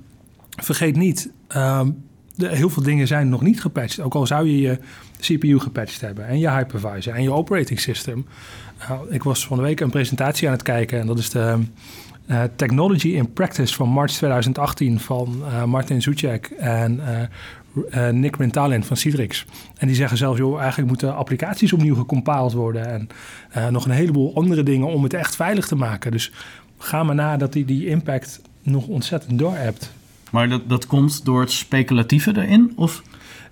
vergeet 0.49 0.97
niet, 0.97 1.31
ehm, 1.49 1.91
de, 2.35 2.49
heel 2.49 2.71
veel 2.71 2.83
dingen 2.83 3.07
zijn 3.07 3.29
nog 3.29 3.41
niet 3.41 3.61
gepatcht. 3.61 4.01
Ook 4.01 4.15
al 4.15 4.27
zou 4.27 4.49
je 4.49 4.61
je 4.61 4.79
CPU 5.21 5.59
gepatcht 5.59 6.01
hebben 6.01 6.27
en 6.27 6.39
je 6.39 6.51
hypervisor 6.51 7.15
en 7.15 7.23
je 7.23 7.33
operating 7.33 7.81
system. 7.81 8.27
Nou, 8.89 9.11
ik 9.11 9.23
was 9.23 9.47
van 9.47 9.57
de 9.57 9.63
week 9.63 9.81
een 9.81 9.91
presentatie 9.91 10.47
aan 10.49 10.55
het 10.55 10.63
kijken 10.63 11.01
en 11.01 11.07
dat 11.07 11.19
is 11.19 11.31
de 11.31 11.59
eh, 12.27 12.43
Technology 12.57 13.09
in 13.09 13.33
Practice 13.33 13.75
van 13.75 13.93
maart 13.93 14.15
2018 14.15 15.01
van 15.01 15.43
eh, 15.47 15.65
Martin 15.65 16.03
Zucek 16.03 16.47
en 16.59 17.01
eh, 17.91 18.09
Nick 18.09 18.37
Rentalin 18.37 18.85
van 18.85 18.97
Citrix. 18.97 19.45
En 19.77 19.87
die 19.87 19.97
zeggen 19.97 20.17
zelfs, 20.17 20.39
joh, 20.39 20.59
eigenlijk 20.59 20.89
moeten 20.89 21.17
applicaties 21.17 21.73
opnieuw 21.73 21.95
gecompiled 21.95 22.53
worden 22.53 22.87
en 22.87 23.09
nog 23.73 23.85
een 23.85 23.91
heleboel 23.91 24.35
andere 24.35 24.63
dingen 24.63 24.87
om 24.87 25.03
het 25.03 25.15
echt 25.15 25.37
veilig 25.37 25.67
te 25.67 25.77
maken. 25.77 26.11
Dus 26.11 26.33
ga 26.79 27.03
maar 27.03 27.15
na 27.15 27.37
dat 27.37 27.53
die, 27.53 27.65
die 27.65 27.87
impact 27.87 28.41
nog 28.63 28.87
ontzettend 28.87 29.39
door 29.39 29.57
hebt. 29.57 29.93
Maar 30.31 30.49
dat, 30.49 30.69
dat 30.69 30.87
komt 30.87 31.25
door 31.25 31.41
het 31.41 31.51
speculatieve 31.51 32.37
erin? 32.37 32.73
Of? 32.77 33.03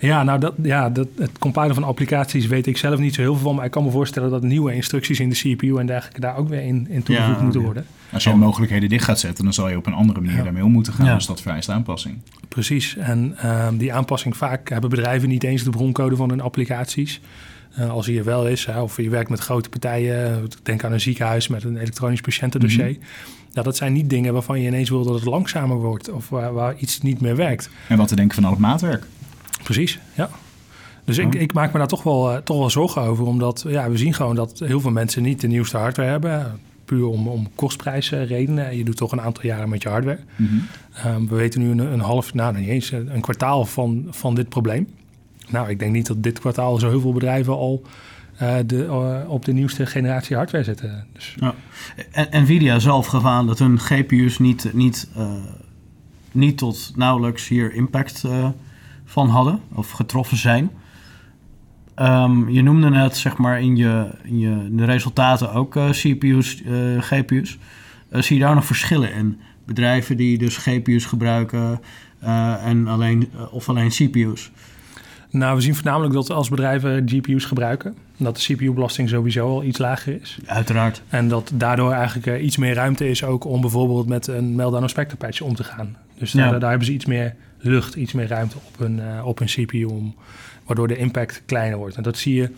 Ja, 0.00 0.22
nou, 0.22 0.40
dat, 0.40 0.54
ja, 0.62 0.90
dat, 0.90 1.08
het 1.16 1.38
compilen 1.38 1.74
van 1.74 1.84
applicaties 1.84 2.46
weet 2.46 2.66
ik 2.66 2.76
zelf 2.76 2.98
niet 2.98 3.14
zo 3.14 3.20
heel 3.20 3.34
veel 3.34 3.42
van. 3.42 3.54
Maar 3.54 3.64
ik 3.64 3.70
kan 3.70 3.84
me 3.84 3.90
voorstellen 3.90 4.30
dat 4.30 4.42
nieuwe 4.42 4.74
instructies 4.74 5.20
in 5.20 5.28
de 5.28 5.34
CPU 5.34 5.76
en 5.76 5.86
dergelijke 5.86 6.20
daar 6.20 6.36
ook 6.36 6.48
weer 6.48 6.62
in, 6.62 6.86
in 6.88 7.02
toegevoegd 7.02 7.36
Ja, 7.36 7.42
moeten 7.42 7.60
ja. 7.60 7.66
worden. 7.66 7.86
Als 8.12 8.24
je 8.24 8.34
mogelijkheden 8.34 8.88
dicht 8.88 9.04
gaat 9.04 9.18
zetten, 9.18 9.44
dan 9.44 9.52
zal 9.52 9.68
je 9.68 9.76
op 9.76 9.86
een 9.86 9.92
andere 9.92 10.20
manier 10.20 10.36
Ja. 10.36 10.42
daarmee 10.42 10.64
om 10.64 10.72
moeten 10.72 10.92
gaan. 10.92 11.06
Ja. 11.06 11.14
Dus 11.14 11.26
dat 11.26 11.40
vereist 11.40 11.68
aanpassing. 11.68 12.18
Precies. 12.48 12.96
En 12.96 13.34
ehm, 13.38 13.76
die 13.76 13.92
aanpassing 13.92 14.36
vaak 14.36 14.68
hebben 14.68 14.90
bedrijven 14.90 15.28
niet 15.28 15.44
eens 15.44 15.64
de 15.64 15.70
broncode 15.70 16.16
van 16.16 16.28
hun 16.28 16.40
applicaties. 16.40 17.20
Eh, 17.74 17.90
als 17.90 18.06
die 18.06 18.18
er 18.18 18.24
wel 18.24 18.46
is, 18.48 18.66
hè, 18.66 18.80
of 18.80 18.96
je 18.96 19.10
werkt 19.10 19.30
met 19.30 19.38
grote 19.40 19.68
partijen, 19.68 20.48
denk 20.62 20.84
aan 20.84 20.92
een 20.92 21.00
ziekenhuis 21.00 21.48
met 21.48 21.64
een 21.64 21.76
elektronisch 21.76 22.20
patiëntendossier. 22.20 22.96
Nou, 23.52 23.64
dat 23.64 23.76
zijn 23.76 23.92
niet 23.92 24.10
dingen 24.10 24.32
waarvan 24.32 24.60
je 24.60 24.66
ineens 24.66 24.90
wil 24.90 25.04
dat 25.04 25.14
het 25.14 25.24
langzamer 25.24 25.76
wordt 25.76 26.10
of 26.10 26.28
waar, 26.28 26.52
waar 26.52 26.74
iets 26.78 27.00
niet 27.00 27.20
meer 27.20 27.36
werkt. 27.36 27.70
En 27.88 27.96
wat 27.96 28.08
te 28.08 28.16
denken 28.16 28.34
van 28.34 28.44
al 28.44 28.50
het 28.50 28.60
maatwerk. 28.60 29.06
Precies, 29.62 29.98
ja. 30.14 30.30
Dus 31.04 31.18
ik, 31.18 31.34
Ja. 31.34 31.40
ik 31.40 31.52
maak 31.52 31.72
me 31.72 31.78
daar 31.78 31.88
toch 31.88 32.02
wel, 32.02 32.32
eh, 32.32 32.36
toch 32.36 32.58
wel 32.58 32.70
zorgen 32.70 33.02
over. 33.02 33.24
Omdat 33.26 33.64
ja, 33.68 33.90
we 33.90 33.96
zien 33.96 34.14
gewoon 34.14 34.34
dat 34.34 34.58
heel 34.58 34.80
veel 34.80 34.90
mensen 34.90 35.22
niet 35.22 35.40
de 35.40 35.46
nieuwste 35.46 35.76
hardware 35.76 36.10
hebben. 36.10 36.60
Puur 36.84 37.06
om, 37.06 37.28
om 37.28 37.48
kostprijzen 37.54 38.26
redenen. 38.26 38.76
Je 38.76 38.84
doet 38.84 38.96
toch 38.96 39.12
een 39.12 39.20
aantal 39.20 39.44
jaren 39.44 39.68
met 39.68 39.82
je 39.82 39.88
hardware. 39.88 40.18
Mhm. 40.36 40.54
Ehm, 40.94 41.26
we 41.26 41.34
weten 41.34 41.60
nu 41.60 41.70
een, 41.70 41.78
een 41.92 42.00
half, 42.00 42.34
nou 42.34 42.56
niet 42.58 42.68
eens, 42.68 42.90
een, 42.90 43.20
kwartaal 43.20 43.64
van, 43.64 44.06
van 44.10 44.34
dit 44.34 44.48
probleem. 44.48 44.88
Nou, 45.48 45.68
ik 45.68 45.78
denk 45.78 45.92
niet 45.92 46.06
dat 46.06 46.22
dit 46.22 46.38
kwartaal 46.38 46.78
zo 46.78 46.88
heel 46.88 47.00
veel 47.00 47.12
bedrijven 47.12 47.52
al 47.52 47.82
eh, 48.36 48.54
de, 48.66 48.84
eh, 48.84 49.30
op 49.30 49.44
de 49.44 49.52
nieuwste 49.52 49.86
generatie 49.86 50.36
hardware 50.36 50.64
zitten. 50.64 51.06
Dus, 51.12 51.34
En 52.10 52.42
Nvidia 52.42 52.78
zelf 52.78 53.06
gaf 53.06 53.24
aan 53.24 53.46
dat 53.46 53.58
hun 53.58 53.78
GPU's 53.78 54.38
niet, 54.38 54.70
niet, 54.72 55.08
eh, 55.16 55.32
niet 56.32 56.58
tot 56.58 56.92
nauwelijks 56.96 57.48
hier 57.48 57.74
impact 57.74 58.24
eh, 58.24 58.48
van 59.10 59.28
hadden 59.28 59.60
of 59.74 59.90
getroffen 59.90 60.36
zijn. 60.36 60.70
Ehm, 61.94 62.48
je 62.48 62.62
noemde 62.62 62.90
net 62.90 63.16
zeg 63.16 63.36
maar 63.36 63.60
in 63.60 63.76
je, 63.76 64.10
in 64.22 64.38
je 64.38 64.68
de 64.70 64.84
resultaten 64.84 65.52
ook 65.52 65.76
eh, 65.76 65.90
CPU's, 65.90 66.62
eh, 66.62 66.72
GPU's. 67.00 67.58
Eh, 68.10 68.22
zie 68.22 68.36
je 68.36 68.42
daar 68.42 68.54
nog 68.54 68.64
verschillen 68.64 69.12
in? 69.12 69.40
Bedrijven 69.66 70.16
die 70.16 70.38
dus 70.38 70.56
GPU's 70.56 71.04
gebruiken 71.04 71.80
en 72.64 72.88
alleen, 72.88 73.30
of 73.50 73.68
alleen 73.68 73.88
CPU's? 73.88 74.50
nou, 75.30 75.56
we 75.56 75.62
zien 75.62 75.74
voornamelijk 75.74 76.14
dat 76.14 76.30
als 76.30 76.48
bedrijven 76.48 77.08
GPU's 77.08 77.44
gebruiken, 77.44 77.94
dat 78.16 78.36
de 78.36 78.42
CPU-belasting 78.42 79.08
sowieso 79.08 79.48
al 79.48 79.64
iets 79.64 79.78
lager 79.78 80.20
is. 80.20 80.38
Uiteraard. 80.46 81.02
En 81.08 81.28
dat 81.28 81.50
daardoor 81.54 81.92
eigenlijk 81.92 82.42
iets 82.42 82.56
meer 82.56 82.74
ruimte 82.74 83.08
is 83.08 83.24
ook 83.24 83.44
om 83.44 83.60
bijvoorbeeld 83.60 84.06
met 84.08 84.26
een 84.26 84.54
meltdown 84.54 84.86
spectre 84.86 85.16
patch 85.16 85.40
om 85.40 85.54
te 85.54 85.64
gaan. 85.64 85.96
Dus 86.18 86.32
daar, 86.32 86.52
Ja. 86.52 86.58
daar 86.58 86.68
hebben 86.70 86.86
ze 86.86 86.92
iets 86.92 87.06
meer 87.06 87.34
lucht, 87.60 87.94
iets 87.94 88.12
meer 88.12 88.26
ruimte 88.26 88.56
op 88.56 88.78
hun, 88.78 89.00
eh, 89.00 89.26
op 89.26 89.38
hun 89.38 89.48
CPU, 89.48 89.84
om, 89.84 90.14
waardoor 90.66 90.88
de 90.88 90.96
impact 90.96 91.42
kleiner 91.46 91.78
wordt. 91.78 91.96
En 91.96 92.02
dat 92.02 92.18
zie 92.18 92.34
je 92.34 92.50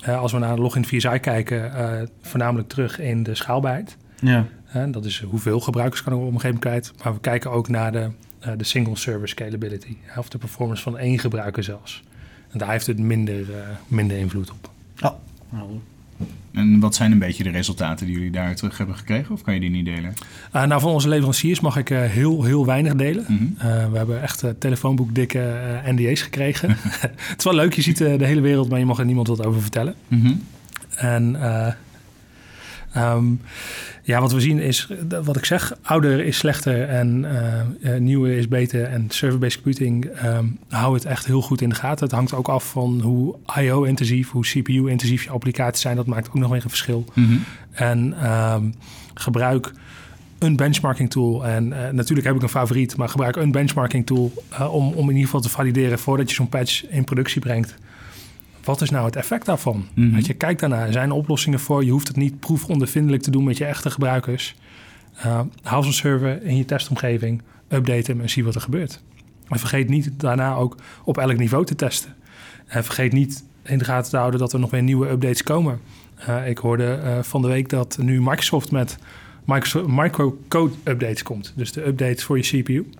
eh, 0.00 0.20
als 0.20 0.32
we 0.32 0.38
naar 0.38 0.58
Login 0.58 0.84
VSI 0.84 1.18
kijken, 1.18 1.74
eh, 1.74 2.06
voornamelijk 2.20 2.68
terug 2.68 2.98
in 2.98 3.22
de 3.22 3.34
schaalbaarheid. 3.34 3.96
Ja. 4.20 4.46
Dat 4.86 5.04
is 5.04 5.20
hoeveel 5.20 5.60
gebruikers 5.60 6.02
kan 6.02 6.12
er 6.12 6.18
op 6.18 6.24
een 6.24 6.40
gegeven 6.40 6.60
moment 6.62 6.84
kwijt. 6.84 7.04
Maar 7.04 7.14
we 7.14 7.20
kijken 7.20 7.50
ook 7.50 7.68
naar 7.68 7.92
de, 7.92 8.10
de 8.56 8.64
single 8.64 8.96
server 8.96 9.28
scalability. 9.28 9.96
Of 10.16 10.28
de 10.28 10.38
performance 10.38 10.82
van 10.82 10.98
één 10.98 11.18
gebruiker 11.18 11.62
zelfs. 11.62 12.02
En 12.50 12.58
daar 12.58 12.70
heeft 12.70 12.86
het 12.86 12.98
minder, 12.98 13.46
minder 13.88 14.16
invloed 14.16 14.50
op. 14.50 14.70
Ja. 14.96 15.14
En 16.52 16.80
wat 16.80 16.94
zijn 16.94 17.12
een 17.12 17.18
beetje 17.18 17.42
de 17.42 17.50
resultaten 17.50 18.06
die 18.06 18.14
jullie 18.14 18.30
daar 18.30 18.54
terug 18.54 18.78
hebben 18.78 18.96
gekregen? 18.96 19.34
Of 19.34 19.42
kan 19.42 19.54
je 19.54 19.60
die 19.60 19.70
niet 19.70 19.84
delen? 19.84 20.14
Eh, 20.52 20.64
nou, 20.64 20.80
van 20.80 20.90
onze 20.90 21.08
leveranciers 21.08 21.60
mag 21.60 21.76
ik 21.76 21.90
eh, 21.90 22.02
heel, 22.02 22.44
heel 22.44 22.66
weinig 22.66 22.94
delen. 22.94 23.24
Mhm. 23.28 23.42
Eh, 23.58 23.90
we 23.90 23.96
hebben 23.96 24.22
echt 24.22 24.44
telefoonboekdikke 24.58 25.80
NDA's 25.86 26.22
gekregen. 26.22 26.68
het 27.00 27.34
is 27.38 27.44
wel 27.44 27.54
leuk, 27.54 27.72
je 27.72 27.82
ziet 27.82 27.98
de 27.98 28.24
hele 28.24 28.40
wereld, 28.40 28.68
maar 28.68 28.78
je 28.78 28.84
mag 28.84 28.98
er 28.98 29.04
niemand 29.04 29.26
wat 29.26 29.44
over 29.44 29.60
vertellen. 29.60 29.94
Mhm. 30.08 30.32
En 30.96 31.36
eh, 32.94 33.02
ehm, 33.02 33.24
ja, 34.02 34.20
wat 34.20 34.32
we 34.32 34.40
zien 34.40 34.58
is, 34.58 34.88
wat 35.24 35.36
ik 35.36 35.44
zeg, 35.44 35.72
ouder 35.82 36.20
is 36.20 36.38
slechter 36.38 36.88
en 36.88 37.24
eh, 37.82 37.96
nieuwe 37.98 38.36
is 38.36 38.48
beter. 38.48 38.84
En 38.84 39.06
server-based 39.08 39.62
computing 39.62 40.04
ehm 40.04 40.44
houdt 40.68 41.02
het 41.02 41.12
echt 41.12 41.26
heel 41.26 41.42
goed 41.42 41.60
in 41.60 41.68
de 41.68 41.74
gaten. 41.74 42.04
Het 42.04 42.14
hangt 42.14 42.34
ook 42.34 42.48
af 42.48 42.70
van 42.70 43.00
hoe 43.00 43.34
IO-intensief, 43.58 44.30
hoe 44.30 44.44
CPU-intensief 44.44 45.24
je 45.24 45.30
applicaties 45.30 45.82
zijn. 45.82 45.96
Dat 45.96 46.06
maakt 46.06 46.28
ook 46.28 46.34
nog 46.34 46.50
weer 46.50 46.62
een 46.62 46.68
verschil. 46.68 47.04
Mhm. 47.14 47.36
En 47.72 48.14
ehm, 48.20 48.64
gebruik 49.14 49.72
een 50.38 50.56
benchmarking 50.56 51.10
tool. 51.10 51.46
En 51.46 51.72
eh, 51.72 51.92
natuurlijk 51.92 52.26
heb 52.26 52.36
ik 52.36 52.42
een 52.42 52.48
favoriet, 52.48 52.96
maar 52.96 53.08
gebruik 53.08 53.36
een 53.36 53.52
benchmarking 53.52 54.06
tool 54.06 54.32
om, 54.70 54.92
om 54.92 55.02
in 55.02 55.08
ieder 55.08 55.24
geval 55.24 55.40
te 55.40 55.48
valideren 55.48 55.98
voordat 55.98 56.28
je 56.28 56.34
zo'n 56.34 56.48
patch 56.48 56.86
in 56.88 57.04
productie 57.04 57.40
brengt. 57.40 57.74
Wat 58.64 58.80
is 58.80 58.90
nou 58.90 59.04
het 59.06 59.16
effect 59.16 59.46
daarvan? 59.46 59.86
Weet 59.94 60.26
je, 60.26 60.34
kijk 60.34 60.58
daarnaar. 60.58 60.86
Er 60.86 60.92
zijn 60.92 61.10
oplossingen 61.10 61.60
voor. 61.60 61.84
Je 61.84 61.90
hoeft 61.90 62.08
het 62.08 62.16
niet 62.16 62.40
proefondervindelijk 62.40 63.22
te 63.22 63.30
doen 63.30 63.44
met 63.44 63.58
je 63.58 63.64
echte 63.64 63.90
gebruikers. 63.90 64.54
Uh, 65.26 65.40
haal 65.62 65.82
zo'n 65.82 65.92
server 65.92 66.42
in 66.42 66.56
je 66.56 66.64
testomgeving, 66.64 67.42
update 67.68 68.10
hem 68.10 68.20
en 68.20 68.30
zie 68.30 68.44
wat 68.44 68.54
er 68.54 68.60
gebeurt. 68.60 69.02
En 69.48 69.58
vergeet 69.58 69.88
niet 69.88 70.20
daarna 70.20 70.54
ook 70.54 70.76
op 71.04 71.18
elk 71.18 71.36
niveau 71.36 71.64
te 71.64 71.74
testen. 71.74 72.14
En 72.66 72.84
vergeet 72.84 73.12
niet 73.12 73.44
in 73.62 73.78
de 73.78 73.84
gaten 73.84 74.10
te 74.10 74.16
houden 74.16 74.40
dat 74.40 74.52
er 74.52 74.58
nog 74.58 74.70
weer 74.70 74.82
nieuwe 74.82 75.08
updates 75.08 75.42
komen. 75.42 75.80
Uh, 76.28 76.48
ik 76.48 76.58
hoorde 76.58 77.00
uh, 77.04 77.22
van 77.22 77.42
de 77.42 77.48
week 77.48 77.68
dat 77.68 77.98
nu 78.00 78.20
Microsoft 78.20 78.70
met 78.70 78.98
Microsoft 79.44 79.86
microcode 79.86 80.74
updates 80.84 81.22
komt. 81.22 81.52
Dus 81.56 81.72
de 81.72 81.86
updates 81.86 82.24
voor 82.24 82.36
je 82.36 82.42
CPU 82.42 82.90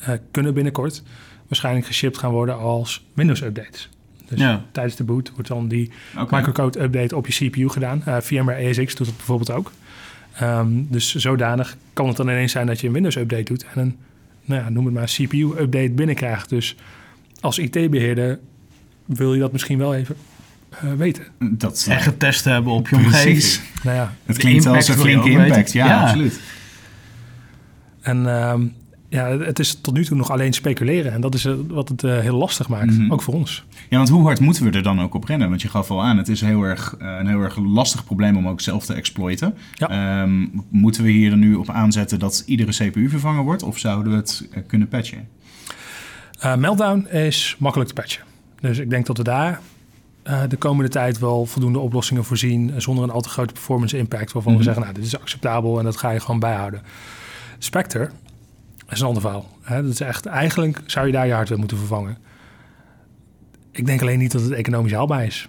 uh, 0.00 0.08
kunnen 0.30 0.54
binnenkort 0.54 1.02
waarschijnlijk 1.48 1.86
geshipped 1.86 2.18
gaan 2.18 2.30
worden 2.30 2.58
als 2.58 3.06
Windows 3.14 3.42
updates. 3.42 3.88
Dus 4.30 4.40
ja. 4.40 4.64
tijdens 4.72 4.96
de 4.96 5.04
boot 5.04 5.30
wordt 5.34 5.48
dan 5.48 5.68
die 5.68 5.90
okay. 6.18 6.38
microcode 6.38 6.82
update 6.82 7.16
op 7.16 7.26
je 7.26 7.32
CPU 7.32 7.68
gedaan. 7.68 8.02
Uh, 8.08 8.16
VMware 8.20 8.58
ESX 8.58 8.94
doet 8.94 9.06
dat 9.06 9.16
bijvoorbeeld 9.16 9.50
ook. 9.50 9.72
Um, 10.42 10.86
dus 10.90 11.14
zodanig 11.14 11.76
kan 11.92 12.08
het 12.08 12.16
dan 12.16 12.28
ineens 12.28 12.52
zijn 12.52 12.66
dat 12.66 12.80
je 12.80 12.86
een 12.86 12.92
Windows 12.92 13.16
update 13.16 13.42
doet 13.42 13.64
en 13.74 13.80
een, 13.80 13.96
nou 14.44 14.62
ja, 14.62 14.68
noem 14.68 14.84
het 14.84 14.94
maar, 14.94 15.04
CPU 15.04 15.52
update 15.58 15.90
binnenkrijgt. 15.90 16.48
Dus 16.48 16.76
als 17.40 17.58
IT-beheerder 17.58 18.38
wil 19.06 19.34
je 19.34 19.40
dat 19.40 19.52
misschien 19.52 19.78
wel 19.78 19.94
even 19.94 20.16
uh, 20.84 20.92
weten. 20.92 21.24
Dat 21.38 21.86
en 21.90 22.00
getest 22.00 22.44
hebben 22.44 22.72
op 22.72 22.88
je 22.88 22.96
omgeving. 22.96 23.22
Precies. 23.22 23.60
Nou 23.82 23.96
ja, 23.96 24.14
het 24.24 24.36
klinkt 24.38 24.66
als 24.66 24.88
een 24.88 24.94
flinke 24.94 25.30
impact. 25.30 25.72
Ja, 25.72 25.86
ja, 25.86 26.02
absoluut. 26.02 26.40
En 28.00 28.26
um, 28.26 28.74
ja, 29.10 29.38
het 29.38 29.58
is 29.58 29.80
tot 29.80 29.94
nu 29.94 30.04
toe 30.04 30.16
nog 30.16 30.30
alleen 30.30 30.52
speculeren. 30.52 31.12
En 31.12 31.20
dat 31.20 31.34
is 31.34 31.44
eh, 31.44 31.54
wat 31.68 31.88
het 31.88 32.04
eh, 32.04 32.18
heel 32.18 32.36
lastig 32.36 32.68
maakt, 32.68 32.98
Mhm. 32.98 33.12
ook 33.12 33.22
voor 33.22 33.34
ons. 33.34 33.64
Ja, 33.88 33.96
want 33.96 34.08
hoe 34.08 34.22
hard 34.24 34.40
moeten 34.40 34.64
we 34.64 34.70
er 34.70 34.82
dan 34.82 35.00
ook 35.00 35.14
op 35.14 35.24
rennen? 35.24 35.48
Want 35.48 35.62
je 35.62 35.68
gaf 35.68 35.90
al 35.90 36.02
aan, 36.04 36.16
het 36.16 36.28
is 36.28 36.40
heel 36.40 36.62
erg, 36.62 36.94
eh, 36.98 37.16
een 37.20 37.26
heel 37.26 37.40
erg 37.40 37.56
lastig 37.58 38.04
probleem 38.04 38.36
om 38.36 38.48
ook 38.48 38.60
zelf 38.60 38.84
te 38.86 38.94
exploiten. 38.94 39.54
Ja. 39.74 39.88
Ehm, 40.22 40.46
moeten 40.70 41.02
we 41.04 41.10
hier 41.10 41.30
dan 41.30 41.38
nu 41.38 41.54
op 41.54 41.70
aanzetten 41.70 42.18
dat 42.18 42.42
iedere 42.46 42.72
CPU 42.72 43.08
vervangen 43.08 43.44
wordt? 43.44 43.62
Of 43.62 43.78
zouden 43.78 44.12
we 44.12 44.18
het 44.18 44.48
kunnen 44.66 44.88
patchen? 44.88 45.28
Meltdown 46.58 47.06
is 47.08 47.56
makkelijk 47.58 47.88
te 47.90 47.94
patchen. 48.00 48.22
Dus 48.60 48.78
ik 48.78 48.90
denk 48.90 49.06
dat 49.06 49.16
we 49.16 49.22
daar 49.22 49.60
de 50.48 50.56
komende 50.56 50.90
tijd 50.90 51.18
wel 51.18 51.46
voldoende 51.46 51.78
oplossingen 51.78 52.24
voorzien... 52.24 52.72
zonder 52.76 53.04
een 53.04 53.10
al 53.10 53.20
te 53.20 53.28
grote 53.28 53.52
performance 53.52 53.96
impact... 53.98 54.32
waarvan 54.32 54.52
Mhm. 54.52 54.60
we 54.60 54.66
zeggen, 54.66 54.82
nou, 54.82 54.94
dit 54.94 55.04
is 55.04 55.20
acceptabel 55.20 55.78
en 55.78 55.84
dat 55.84 55.96
ga 55.96 56.10
je 56.10 56.20
gewoon 56.20 56.40
bijhouden. 56.40 56.82
Spectre 57.58 58.10
is 58.92 59.00
een 59.00 59.06
ander 59.06 59.22
verhaal. 59.22 59.48
Hè? 59.62 59.82
Dat 59.82 59.92
is 59.92 60.00
echt, 60.00 60.26
eigenlijk 60.26 60.80
zou 60.86 61.06
je 61.06 61.12
daar 61.12 61.26
je 61.26 61.32
hardware 61.32 61.60
moeten 61.60 61.78
vervangen. 61.78 62.18
Ik 63.70 63.86
denk 63.86 64.00
alleen 64.00 64.18
niet 64.18 64.32
dat 64.32 64.42
het 64.42 64.50
economisch 64.52 64.92
haalbaar 64.92 65.24
is. 65.24 65.48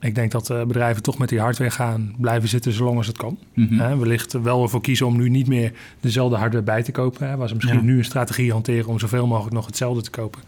Ik 0.00 0.14
denk 0.14 0.30
dat 0.30 0.50
eh, 0.50 0.64
bedrijven 0.64 1.02
toch 1.02 1.18
met 1.18 1.28
die 1.28 1.40
hardware 1.40 1.70
gaan 1.70 2.14
blijven 2.18 2.48
zitten 2.48 2.72
zolang 2.72 2.96
als 2.96 3.06
het 3.06 3.16
kan. 3.16 3.38
Mhm. 3.54 3.78
Hè, 3.78 3.96
wellicht 3.96 4.32
wel 4.32 4.62
ervoor 4.62 4.80
kiezen 4.80 5.06
om 5.06 5.16
nu 5.16 5.28
niet 5.28 5.46
meer 5.46 5.72
dezelfde 6.00 6.36
hardware 6.36 6.64
bij 6.64 6.82
te 6.82 6.92
kopen. 6.92 7.28
Hè, 7.28 7.36
waar 7.36 7.48
ze 7.48 7.54
misschien 7.54 7.76
Ja. 7.78 7.82
nu 7.84 7.98
een 7.98 8.04
strategie 8.04 8.52
hanteren 8.52 8.86
om 8.86 8.98
zoveel 8.98 9.26
mogelijk 9.26 9.54
nog 9.54 9.66
hetzelfde 9.66 10.02
te 10.02 10.10
kopen. 10.10 10.40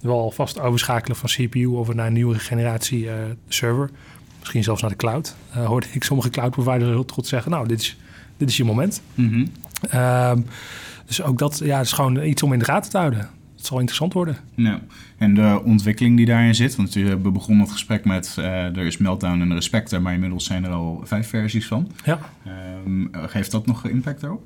Wel 0.00 0.20
alvast 0.20 0.60
overschakelen 0.60 1.16
van 1.16 1.28
CPU 1.28 1.64
of 1.66 1.94
naar 1.94 2.06
een 2.06 2.12
nieuwe 2.12 2.38
generatie 2.38 3.10
eh, 3.10 3.14
server. 3.48 3.90
Misschien 4.38 4.62
zelfs 4.64 4.80
naar 4.80 4.90
de 4.90 4.96
cloud. 4.96 5.36
Eh, 5.52 5.66
hoorde 5.66 5.86
ik 5.92 6.04
sommige 6.04 6.30
cloud 6.30 6.50
providers 6.50 6.90
heel 6.90 7.04
trots 7.04 7.28
zeggen, 7.28 7.50
nou, 7.50 7.68
dit 7.68 7.80
is, 7.80 7.96
dit 8.36 8.48
is 8.48 8.56
je 8.56 8.64
moment. 8.64 9.02
Mhm. 9.14 9.46
Ehm, 9.90 10.40
dus 11.06 11.22
ook 11.22 11.38
dat 11.38 11.60
ja, 11.64 11.80
is 11.80 11.92
gewoon 11.92 12.22
iets 12.22 12.42
om 12.42 12.52
in 12.52 12.58
de 12.58 12.64
gaten 12.64 12.90
te 12.90 12.98
houden. 12.98 13.28
Het 13.56 13.66
zal 13.66 13.78
interessant 13.78 14.12
worden. 14.12 14.36
Ja. 14.54 14.80
En 15.18 15.34
de 15.34 15.60
ontwikkeling 15.64 16.16
die 16.16 16.26
daarin 16.26 16.54
zit, 16.54 16.76
want 16.76 16.94
we 16.94 17.16
begonnen 17.16 17.64
het 17.64 17.72
gesprek 17.72 18.04
met 18.04 18.34
eh, 18.38 18.76
er 18.76 18.86
is 18.86 18.96
Meltdown 18.96 19.40
en 19.40 19.54
Respecter, 19.54 20.02
maar 20.02 20.12
inmiddels 20.12 20.44
zijn 20.44 20.64
er 20.64 20.70
al 20.70 21.00
vijf 21.04 21.28
versies 21.28 21.66
van. 21.66 21.90
Ja. 22.04 22.18
Ehm, 22.44 23.28
geeft 23.28 23.50
dat 23.50 23.66
nog 23.66 23.86
impact 23.86 24.20
daarop? 24.20 24.42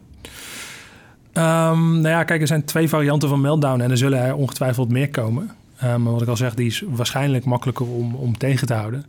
Ehm, 1.32 1.90
nou 1.90 2.08
ja, 2.08 2.24
kijk, 2.24 2.40
er 2.40 2.46
zijn 2.46 2.64
twee 2.64 2.88
varianten 2.88 3.28
van 3.28 3.40
Meltdown 3.40 3.80
en 3.80 3.90
er 3.90 3.96
zullen 3.96 4.18
er 4.18 4.34
ongetwijfeld 4.34 4.88
meer 4.88 5.10
komen. 5.10 5.50
Ehm, 5.76 6.02
maar 6.02 6.12
wat 6.12 6.22
ik 6.22 6.28
al 6.28 6.36
zeg, 6.36 6.54
die 6.54 6.66
is 6.66 6.82
waarschijnlijk 6.88 7.44
makkelijker 7.44 7.86
om, 7.86 8.14
om 8.14 8.38
tegen 8.38 8.66
te 8.66 8.74
houden. 8.74 9.04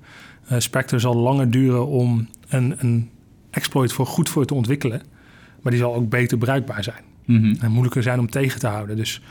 Eh, 0.48 0.60
Spectre 0.60 1.00
zal 1.00 1.16
langer 1.16 1.52
duren 1.52 1.88
om 1.88 2.28
een, 2.48 2.76
een 2.78 3.10
exploit 3.50 3.94
voor 3.94 4.06
goed 4.06 4.30
voor 4.30 4.46
te 4.46 4.54
ontwikkelen. 4.54 5.02
Maar 5.62 5.72
die 5.72 5.82
zal 5.82 5.96
ook 5.96 6.10
beter 6.10 6.38
bruikbaar 6.38 6.84
zijn. 6.84 7.04
Mhm. 7.26 7.56
En 7.60 7.72
moeilijker 7.72 8.04
zijn 8.04 8.20
om 8.20 8.30
tegen 8.30 8.60
te 8.60 8.68
houden. 8.68 8.96
Dus 8.96 9.22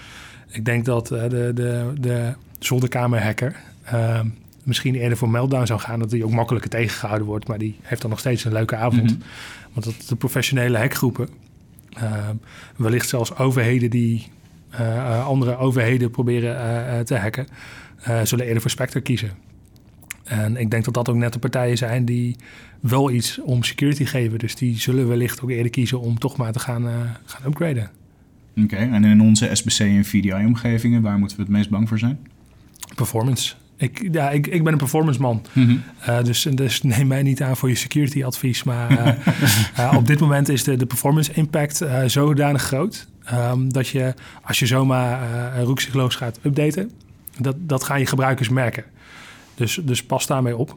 ik 0.50 0.64
denk 0.64 0.84
dat 0.84 1.10
eh, 1.10 1.22
de, 1.28 1.50
de, 1.54 1.92
de 2.00 2.32
zolderkamerhacker 2.58 3.56
ehm, 3.84 4.26
misschien 4.62 4.94
eerder 4.94 5.18
voor 5.18 5.30
Meltdown 5.30 5.66
zou 5.66 5.80
gaan. 5.80 5.98
Dat 5.98 6.10
die 6.10 6.24
ook 6.24 6.30
makkelijker 6.30 6.70
tegengehouden 6.70 7.26
wordt. 7.26 7.48
Maar 7.48 7.58
die 7.58 7.76
heeft 7.82 8.00
dan 8.00 8.10
nog 8.10 8.18
steeds 8.18 8.44
een 8.44 8.52
leuke 8.52 8.76
avond. 8.76 9.10
Mhm. 9.10 9.20
Want 9.72 9.86
dat 9.86 10.08
de 10.08 10.16
professionele 10.16 10.78
hackgroepen, 10.78 11.28
ehm, 11.90 12.34
wellicht 12.76 13.08
zelfs 13.08 13.36
overheden 13.36 13.90
die 13.90 14.26
eh, 14.70 14.96
eh, 14.96 15.26
andere 15.26 15.56
overheden 15.56 16.10
proberen 16.10 17.04
te 17.04 17.16
hacken, 17.16 17.46
zullen 18.22 18.46
eerder 18.46 18.60
voor 18.60 18.70
Spectre 18.70 19.00
kiezen. 19.00 19.30
En 20.30 20.56
ik 20.56 20.70
denk 20.70 20.84
dat 20.84 20.94
dat 20.94 21.08
ook 21.08 21.16
net 21.16 21.32
de 21.32 21.38
partijen 21.38 21.76
zijn 21.76 22.04
die 22.04 22.36
wel 22.80 23.10
iets 23.10 23.40
om 23.40 23.62
security 23.62 24.04
geven. 24.04 24.38
Dus 24.38 24.54
die 24.54 24.80
zullen 24.80 25.08
wellicht 25.08 25.42
ook 25.42 25.50
eerder 25.50 25.70
kiezen 25.70 26.00
om 26.00 26.18
toch 26.18 26.36
maar 26.36 26.52
te 26.52 26.58
gaan, 26.58 26.88
eh, 26.88 26.94
gaan 27.24 27.46
upgraden. 27.46 27.90
Oké, 28.56 28.76
en 28.76 29.04
in 29.04 29.20
onze 29.20 29.50
SBC 29.52 29.78
en 29.78 30.04
VDI-omgevingen, 30.04 31.02
waar 31.02 31.18
moeten 31.18 31.36
we 31.36 31.42
het 31.42 31.52
meest 31.52 31.70
bang 31.70 31.88
voor 31.88 31.98
zijn? 31.98 32.18
Performance. 32.94 33.54
Ik, 33.76 34.08
ja, 34.12 34.30
ik, 34.30 34.46
ik 34.46 34.64
ben 34.64 34.72
een 34.72 34.78
performance 34.78 35.20
man. 35.20 35.42
Eh, 35.98 36.22
dus, 36.24 36.42
dus 36.42 36.82
neem 36.82 37.06
mij 37.06 37.22
niet 37.22 37.42
aan 37.42 37.56
voor 37.56 37.68
je 37.68 37.74
security 37.74 38.24
advies. 38.24 38.62
Maar 38.62 39.18
eh, 39.74 39.92
op 39.98 40.06
dit 40.06 40.20
moment 40.20 40.48
is 40.48 40.64
de, 40.64 40.76
de 40.76 40.86
performance 40.86 41.32
impact 41.32 41.84
zodanig 42.06 42.62
groot... 42.62 43.08
ehm, 43.24 43.68
dat 43.68 43.88
je 43.88 44.14
als 44.42 44.58
je 44.58 44.66
zomaar 44.66 45.20
uh, 45.56 45.62
roekzichtloos 45.62 46.14
gaat 46.14 46.38
updaten... 46.42 46.90
Dat, 47.38 47.56
dat 47.58 47.84
gaan 47.84 47.98
je 47.98 48.06
gebruikers 48.06 48.48
merken. 48.48 48.84
Dus, 49.54 49.80
dus 49.84 50.04
pas 50.04 50.26
daarmee 50.26 50.56
op. 50.56 50.76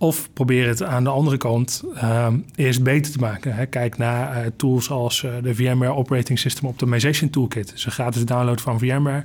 Of 0.00 0.32
probeer 0.32 0.68
het 0.68 0.82
aan 0.82 1.04
de 1.04 1.10
andere 1.10 1.36
kant 1.36 1.82
ehm, 1.94 2.38
eerst 2.54 2.82
beter 2.82 3.12
te 3.12 3.18
maken. 3.18 3.54
Hè. 3.54 3.66
Kijk 3.66 3.98
naar 3.98 4.36
uh, 4.36 4.50
tools 4.56 4.90
als 4.90 5.22
uh, 5.22 5.30
de 5.42 5.54
VMware 5.54 5.94
Operating 5.94 6.38
System 6.38 6.68
Optimization 6.68 7.30
Toolkit. 7.30 7.70
Dus 7.70 7.86
een 7.86 7.92
gratis 7.92 8.24
download 8.24 8.60
van 8.60 8.78
VMware. 8.78 9.24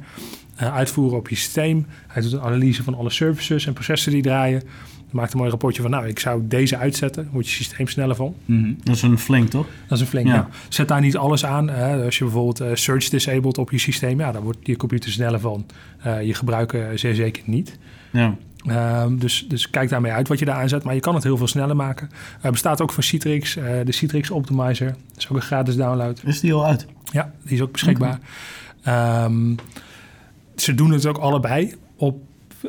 Uh, 0.61 0.75
uitvoeren 0.75 1.17
op 1.17 1.29
je 1.29 1.35
systeem. 1.35 1.85
Hij 2.07 2.21
doet 2.21 2.31
een 2.31 2.41
analyse 2.41 2.83
van 2.83 2.95
alle 2.95 3.09
services 3.09 3.65
en 3.65 3.73
processen 3.73 4.11
die 4.11 4.21
draaien. 4.21 4.63
Maakt 5.11 5.31
een 5.31 5.37
mooi 5.37 5.49
rapportje 5.49 5.81
van, 5.81 5.91
nou, 5.91 6.07
ik 6.07 6.19
zou 6.19 6.41
deze 6.47 6.77
uitzetten. 6.77 7.29
Wordt 7.31 7.49
je 7.49 7.55
systeem 7.55 7.87
sneller 7.87 8.15
van. 8.15 8.35
Mm-hmm. 8.45 8.77
Dat 8.83 8.95
is 8.95 9.01
een 9.01 9.19
flink, 9.19 9.49
toch? 9.49 9.67
Dat 9.87 9.97
is 9.97 9.99
een 9.99 10.09
flink, 10.09 10.27
ja. 10.27 10.33
ja. 10.33 10.49
Zet 10.69 10.87
daar 10.87 11.01
niet 11.01 11.17
alles 11.17 11.45
aan. 11.45 11.69
Hè. 11.69 12.03
Als 12.05 12.17
je 12.17 12.23
bijvoorbeeld 12.23 12.79
search 12.79 13.09
disabled 13.09 13.57
op 13.57 13.71
je 13.71 13.77
systeem, 13.77 14.19
ja, 14.19 14.31
dan 14.31 14.43
wordt 14.43 14.59
je 14.61 14.77
computer 14.77 15.11
sneller 15.11 15.39
van. 15.39 15.65
Je 16.23 16.33
gebruiker 16.33 16.99
zeer 16.99 17.15
zeker 17.15 17.43
niet. 17.45 17.77
Ja. 18.11 18.35
Um, 18.69 19.19
dus, 19.19 19.45
dus 19.47 19.69
kijk 19.69 19.89
daarmee 19.89 20.11
uit 20.11 20.27
wat 20.27 20.39
je 20.39 20.45
daar 20.45 20.55
aanzet. 20.55 20.83
Maar 20.83 20.93
je 20.93 20.99
kan 20.99 21.15
het 21.15 21.23
heel 21.23 21.37
veel 21.37 21.47
sneller 21.47 21.75
maken. 21.75 22.09
Er 22.41 22.51
bestaat 22.51 22.81
ook 22.81 22.91
van 22.91 23.03
Citrix, 23.03 23.55
uh, 23.55 23.63
de 23.85 23.91
Citrix 23.91 24.31
Optimizer. 24.31 24.87
Dat 24.87 25.17
is 25.17 25.29
ook 25.29 25.35
een 25.35 25.41
gratis 25.41 25.75
download. 25.75 26.21
Is 26.23 26.39
die 26.39 26.53
al 26.53 26.65
uit? 26.65 26.85
Ja, 27.11 27.31
die 27.43 27.53
is 27.53 27.61
ook 27.61 27.71
beschikbaar. 27.71 28.19
Okay. 28.79 29.23
Um, 29.23 29.55
ze 30.55 30.75
doen 30.75 30.91
het 30.91 31.05
ook 31.05 31.17
allebei 31.17 31.75
op 31.95 32.21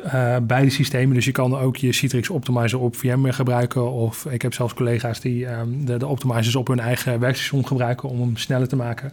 uh, 0.05 0.37
beide 0.41 0.69
systemen. 0.69 1.15
Dus 1.15 1.25
je 1.25 1.31
kan 1.31 1.57
ook 1.57 1.77
je 1.77 1.91
Citrix 1.91 2.29
Optimizer 2.29 2.79
op 2.79 2.95
VMware 2.95 3.33
gebruiken. 3.33 3.91
Of 3.91 4.25
ik 4.25 4.41
heb 4.41 4.53
zelfs 4.53 4.73
collega's 4.73 5.19
die 5.19 5.45
um, 5.45 5.85
de, 5.85 5.97
de 5.97 6.07
optimizers 6.07 6.55
op 6.55 6.67
hun 6.67 6.79
eigen 6.79 7.19
werkstation 7.19 7.67
gebruiken 7.67 8.09
om 8.09 8.19
hem 8.19 8.37
sneller 8.37 8.67
te 8.67 8.75
maken. 8.75 9.11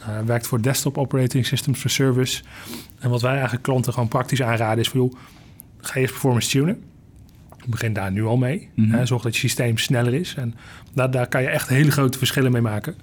Uh, 0.00 0.06
werkt 0.26 0.46
voor 0.46 0.62
desktop 0.62 0.98
operating 0.98 1.46
systems 1.46 1.78
for 1.78 1.90
service. 1.90 2.42
En 2.98 3.10
wat 3.10 3.22
wij 3.22 3.32
eigenlijk 3.32 3.62
klanten 3.62 3.92
gewoon 3.92 4.08
praktisch 4.08 4.42
aanraden 4.42 4.78
is 4.78 4.88
van 4.88 5.00
joh, 5.00 5.12
ga 5.80 5.94
je 5.94 6.00
eerst 6.00 6.12
performance 6.12 6.48
tunen. 6.48 6.82
Begin 7.66 7.92
daar 7.92 8.12
nu 8.12 8.24
al 8.24 8.36
mee. 8.36 8.68
Mhm. 8.74 8.86
Mm-hmm. 8.86 9.06
Zorg 9.06 9.22
dat 9.22 9.34
je 9.34 9.40
systeem 9.40 9.78
sneller 9.78 10.14
is. 10.14 10.34
En 10.34 10.54
daar, 10.94 11.10
daar 11.10 11.26
kan 11.26 11.42
je 11.42 11.48
echt 11.48 11.68
hele 11.68 11.90
grote 11.90 12.18
verschillen 12.18 12.52
mee 12.52 12.62
maken. 12.62 12.94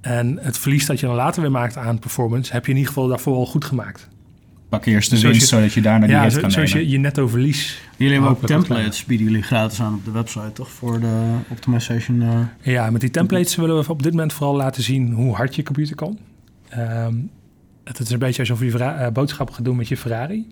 En 0.00 0.38
het 0.40 0.58
verlies 0.58 0.86
dat 0.86 1.00
je 1.00 1.06
dan 1.06 1.14
later 1.14 1.42
weer 1.42 1.50
maakt 1.50 1.76
aan 1.76 1.98
performance, 1.98 2.52
heb 2.52 2.64
je 2.64 2.70
in 2.70 2.76
ieder 2.76 2.92
geval 2.92 3.08
daarvoor 3.08 3.36
al 3.36 3.46
goed 3.46 3.64
gemaakt. 3.64 4.08
Pak 4.68 4.84
eerst 4.84 5.10
de 5.10 5.16
zoals 5.16 5.36
winst, 5.36 5.50
je, 5.50 5.56
zodat 5.56 5.72
je 5.72 5.80
daarna 5.80 6.06
die 6.06 6.14
ja, 6.14 6.22
hit 6.22 6.32
zo, 6.32 6.40
kan 6.40 6.50
zoals 6.50 6.72
nemen. 6.72 6.86
je, 6.86 6.92
je 6.92 6.98
netto 6.98 7.28
verlies. 7.28 7.80
Jullie 7.96 8.12
hebben 8.12 8.30
ook 8.30 8.46
templates, 8.46 9.04
bieden 9.04 9.26
jullie 9.26 9.42
gratis 9.42 9.80
aan 9.80 9.94
op 9.94 10.04
de 10.04 10.10
website, 10.10 10.52
toch? 10.52 10.70
Voor 10.70 11.00
de 11.00 11.36
optimization. 11.48 12.22
Uh... 12.22 12.40
Ja, 12.62 12.90
met 12.90 13.00
die 13.00 13.10
templates 13.10 13.56
willen 13.56 13.78
we 13.78 13.88
op 13.88 14.02
dit 14.02 14.12
moment 14.12 14.32
vooral 14.32 14.56
laten 14.56 14.82
zien 14.82 15.12
hoe 15.12 15.34
hard 15.34 15.54
je 15.54 15.62
computer 15.62 15.96
kan. 15.96 16.18
Um, 16.78 17.30
het 17.84 17.98
is 17.98 18.10
een 18.10 18.18
beetje 18.18 18.40
alsof 18.40 18.60
je 18.60 18.66
uh, 18.66 19.06
boodschappen 19.12 19.54
gaat 19.54 19.64
doen 19.64 19.76
met 19.76 19.88
je 19.88 19.96
Ferrari. 19.96 20.46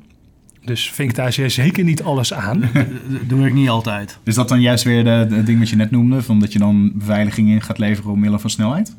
Dus 0.64 0.90
vink 0.90 1.14
daar 1.14 1.32
zeker 1.32 1.84
niet 1.84 2.02
alles 2.02 2.34
aan. 2.34 2.60
Dat 2.60 3.28
doe 3.28 3.46
ik 3.46 3.52
niet 3.52 3.68
altijd. 3.68 4.18
Is 4.22 4.34
dat 4.34 4.48
dan 4.48 4.60
juist 4.60 4.84
weer 4.84 5.04
de, 5.04 5.26
de 5.28 5.42
ding 5.42 5.58
wat 5.58 5.68
je 5.68 5.76
net 5.76 5.90
noemde? 5.90 6.22
Van 6.22 6.40
dat 6.40 6.52
je 6.52 6.58
dan 6.58 6.92
beveiliging 6.94 7.48
in 7.48 7.62
gaat 7.62 7.78
leveren 7.78 8.12
omwille 8.12 8.38
van 8.38 8.50
snelheid? 8.50 8.94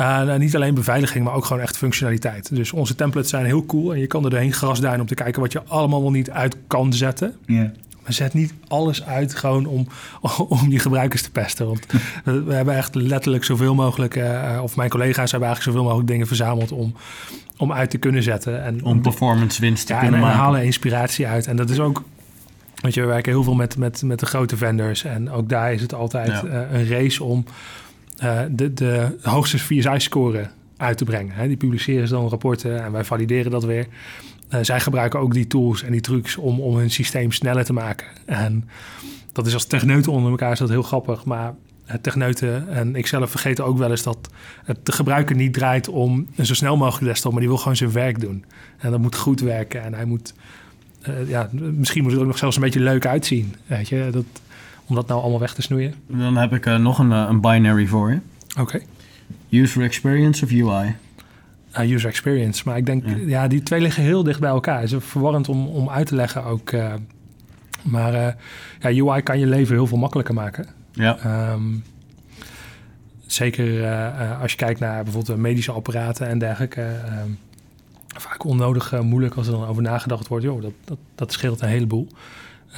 Uh, 0.00 0.06
nou, 0.06 0.38
niet 0.38 0.56
alleen 0.56 0.74
beveiliging, 0.74 1.24
maar 1.24 1.34
ook 1.34 1.44
gewoon 1.44 1.62
echt 1.62 1.76
functionaliteit. 1.76 2.54
Dus 2.54 2.72
onze 2.72 2.94
templates 2.94 3.30
zijn 3.30 3.44
heel 3.44 3.66
cool. 3.66 3.94
En 3.94 4.00
je 4.00 4.06
kan 4.06 4.24
er 4.24 4.30
doorheen 4.30 4.52
grasduinen 4.52 5.00
om 5.00 5.06
te 5.06 5.14
kijken 5.14 5.40
wat 5.42 5.52
je 5.52 5.62
allemaal 5.62 6.02
wel 6.02 6.10
niet 6.10 6.30
uit 6.30 6.56
kan 6.66 6.92
zetten. 6.92 7.34
Yeah. 7.46 7.68
Maar 8.06 8.14
zet 8.14 8.34
niet 8.34 8.54
alles 8.68 9.04
uit 9.04 9.34
gewoon 9.34 9.66
om, 9.66 9.86
om 10.48 10.70
je 10.70 10.78
gebruikers 10.78 11.22
te 11.22 11.30
pesten. 11.30 11.66
Want 11.66 11.86
we, 12.46 12.54
hebben 12.54 12.76
echt 12.76 12.94
letterlijk 12.94 13.44
zoveel 13.44 13.74
mogelijk... 13.74 14.16
Uh, 14.16 14.60
of 14.62 14.76
mijn 14.76 14.90
collega's 14.90 15.30
hebben 15.30 15.48
eigenlijk 15.48 15.62
zoveel 15.62 15.82
mogelijk 15.82 16.08
dingen 16.08 16.26
verzameld... 16.26 16.72
om, 16.72 16.94
om 17.56 17.72
uit 17.72 17.90
te 17.90 17.98
kunnen 17.98 18.22
zetten. 18.22 18.64
En 18.64 18.84
om 18.84 19.02
performance 19.02 19.60
winst 19.60 19.86
te 19.86 19.92
ja, 19.92 19.98
kunnen 19.98 20.18
en, 20.18 20.24
maken. 20.24 20.38
En 20.38 20.44
halen 20.44 20.64
inspiratie 20.64 21.26
uit. 21.26 21.46
En 21.46 21.56
dat 21.56 21.70
is 21.70 21.80
ook... 21.80 22.02
Want 22.80 22.94
je, 22.94 23.00
we 23.00 23.06
werken 23.06 23.32
heel 23.32 23.42
veel 23.42 23.54
met, 23.54 23.76
met, 23.76 24.02
met 24.02 24.18
de 24.18 24.26
grote 24.26 24.56
vendors. 24.56 25.04
En 25.04 25.30
ook 25.30 25.48
daar 25.48 25.72
is 25.72 25.80
het 25.80 25.94
altijd 25.94 26.28
ja. 26.28 26.44
uh, 26.44 26.78
een 26.78 26.88
race 26.88 27.24
om 27.24 27.44
uh, 28.24 28.40
de, 28.50 28.74
de 28.74 29.16
hoogste 29.22 29.58
VSI-score 29.58 30.48
uit 30.76 30.98
te 30.98 31.04
brengen. 31.04 31.34
Hè. 31.34 31.46
Die 31.46 31.56
publiceren 31.56 32.08
ze 32.08 32.14
dan 32.14 32.28
rapporten 32.28 32.84
en 32.84 32.92
wij 32.92 33.04
valideren 33.04 33.50
dat 33.50 33.64
weer. 33.64 33.86
Uh, 34.50 34.58
zij 34.62 34.80
gebruiken 34.80 35.20
ook 35.20 35.32
die 35.32 35.46
tools 35.46 35.82
en 35.82 35.92
die 35.92 36.00
trucs 36.00 36.36
om, 36.36 36.60
om 36.60 36.76
hun 36.76 36.90
systeem 36.90 37.32
sneller 37.32 37.64
te 37.64 37.72
maken. 37.72 38.06
En 38.24 38.68
dat 39.32 39.46
is 39.46 39.54
als 39.54 39.64
techneuten 39.64 40.12
onder 40.12 40.30
elkaar 40.30 40.52
is 40.52 40.58
dat 40.58 40.68
heel 40.68 40.82
grappig. 40.82 41.24
Maar 41.24 41.54
techneuten 42.00 42.68
en 42.68 42.96
ik 42.96 43.06
zelf 43.06 43.30
vergeten 43.30 43.64
ook 43.64 43.78
wel 43.78 43.90
eens 43.90 44.02
dat 44.02 44.30
het 44.64 44.86
de 44.86 44.92
gebruiker 44.92 45.36
niet 45.36 45.52
draait 45.52 45.88
om 45.88 46.26
een 46.36 46.46
zo 46.46 46.54
snel 46.54 46.76
mogelijk 46.76 47.06
desktop, 47.06 47.30
maar 47.30 47.40
die 47.40 47.50
wil 47.50 47.58
gewoon 47.58 47.76
zijn 47.76 47.92
werk 47.92 48.20
doen. 48.20 48.44
En 48.78 48.90
dat 48.90 49.00
moet 49.00 49.16
goed 49.16 49.40
werken 49.40 49.82
en 49.82 49.94
hij 49.94 50.04
moet, 50.04 50.34
uh, 51.08 51.28
ja, 51.28 51.48
misschien 51.52 52.02
moet 52.02 52.12
het 52.12 52.20
ook 52.20 52.26
nog 52.26 52.38
zelfs 52.38 52.56
een 52.56 52.62
beetje 52.62 52.80
leuk 52.80 53.06
uitzien. 53.06 53.54
Weet 53.66 53.88
je, 53.88 54.08
dat, 54.12 54.24
om 54.86 54.94
dat 54.94 55.06
nou 55.06 55.20
allemaal 55.20 55.40
weg 55.40 55.54
te 55.54 55.62
snoeien. 55.62 55.94
Dan 56.06 56.36
heb 56.36 56.52
ik 56.52 56.66
uh, 56.66 56.76
nog 56.76 56.98
een, 56.98 57.10
een 57.10 57.40
binary 57.40 57.86
voor 57.86 58.10
je. 58.10 58.18
Oké. 58.50 58.60
Okay. 58.60 58.86
User 59.50 59.82
experience 59.82 60.44
of 60.44 60.50
UI? 60.50 60.96
Uh, 61.78 61.90
user 61.90 62.08
experience. 62.08 62.62
Maar 62.64 62.76
ik 62.76 62.86
denk, 62.86 63.04
ja. 63.26 63.48
die 63.48 63.62
twee 63.62 63.80
liggen 63.80 64.02
heel 64.02 64.22
dicht 64.22 64.40
bij 64.40 64.50
elkaar. 64.50 64.80
Het 64.80 64.92
is 64.92 65.04
verwarrend 65.04 65.48
om, 65.48 65.66
om 65.66 65.88
uit 65.88 66.06
te 66.06 66.14
leggen 66.14 66.44
ook. 66.44 66.70
Uh, 66.70 66.92
maar 67.82 68.14
uh, 68.14 68.28
ja, 68.80 69.04
UI 69.04 69.22
kan 69.22 69.38
je 69.38 69.46
leven 69.46 69.74
heel 69.74 69.86
veel 69.86 69.98
makkelijker 69.98 70.34
maken. 70.34 70.66
Ja. 70.92 71.52
Um, 71.52 71.84
zeker 73.26 73.86
als 74.40 74.50
je 74.50 74.56
kijkt 74.56 74.80
naar 74.80 75.04
bijvoorbeeld 75.04 75.38
medische 75.38 75.72
apparaten 75.72 76.28
en 76.28 76.38
dergelijke. 76.38 76.82
Ehm, 76.82 77.30
vaak 78.06 78.44
onnodig 78.44 79.00
moeilijk 79.00 79.34
als 79.34 79.46
er 79.46 79.52
dan 79.52 79.66
over 79.66 79.82
nagedacht 79.82 80.28
wordt. 80.28 80.44
Joh, 80.44 80.62
dat, 80.62 80.72
dat, 80.84 80.98
dat 81.14 81.32
scheelt 81.32 81.60
een 81.60 81.68
heleboel. 81.68 82.08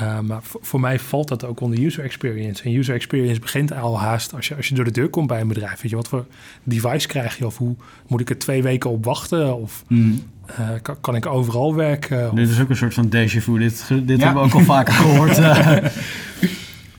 Uh, 0.00 0.20
maar 0.20 0.40
voor 0.42 0.80
mij 0.80 0.98
valt 0.98 1.28
dat 1.28 1.44
ook 1.44 1.60
onder 1.60 1.84
user 1.84 2.04
experience. 2.04 2.62
En 2.62 2.74
user 2.74 2.94
experience 2.94 3.40
begint 3.40 3.72
al 3.72 4.00
haast 4.00 4.34
als 4.34 4.48
je, 4.48 4.56
als 4.56 4.68
je 4.68 4.74
door 4.74 4.84
de 4.84 4.90
deur 4.90 5.08
komt 5.08 5.26
bij 5.26 5.40
een 5.40 5.48
bedrijf. 5.48 5.80
Weet 5.80 5.90
je, 5.90 5.96
wat 5.96 6.08
voor 6.08 6.26
device 6.62 7.06
krijg 7.06 7.38
je? 7.38 7.46
Of 7.46 7.56
hoe 7.56 7.74
moet 8.06 8.20
ik 8.20 8.30
er 8.30 8.38
twee 8.38 8.62
weken 8.62 8.90
op 8.90 9.04
wachten? 9.04 9.56
Of 9.56 9.84
mm. 9.88 10.22
uh, 10.50 10.68
kan, 10.82 10.96
kan, 11.00 11.14
ik 11.14 11.26
overal 11.26 11.74
werken? 11.74 12.34
Dit 12.34 12.48
is 12.48 12.60
ook 12.60 12.70
een 12.70 12.76
soort 12.76 12.94
van 12.94 13.06
déjà 13.06 13.38
vu. 13.38 13.58
Dit, 13.58 13.88
dit 13.88 14.22
hebben 14.22 14.42
we 14.42 14.48
ook 14.48 14.54
al 14.54 14.60
vaker 14.60 14.94
gehoord. 15.02 15.36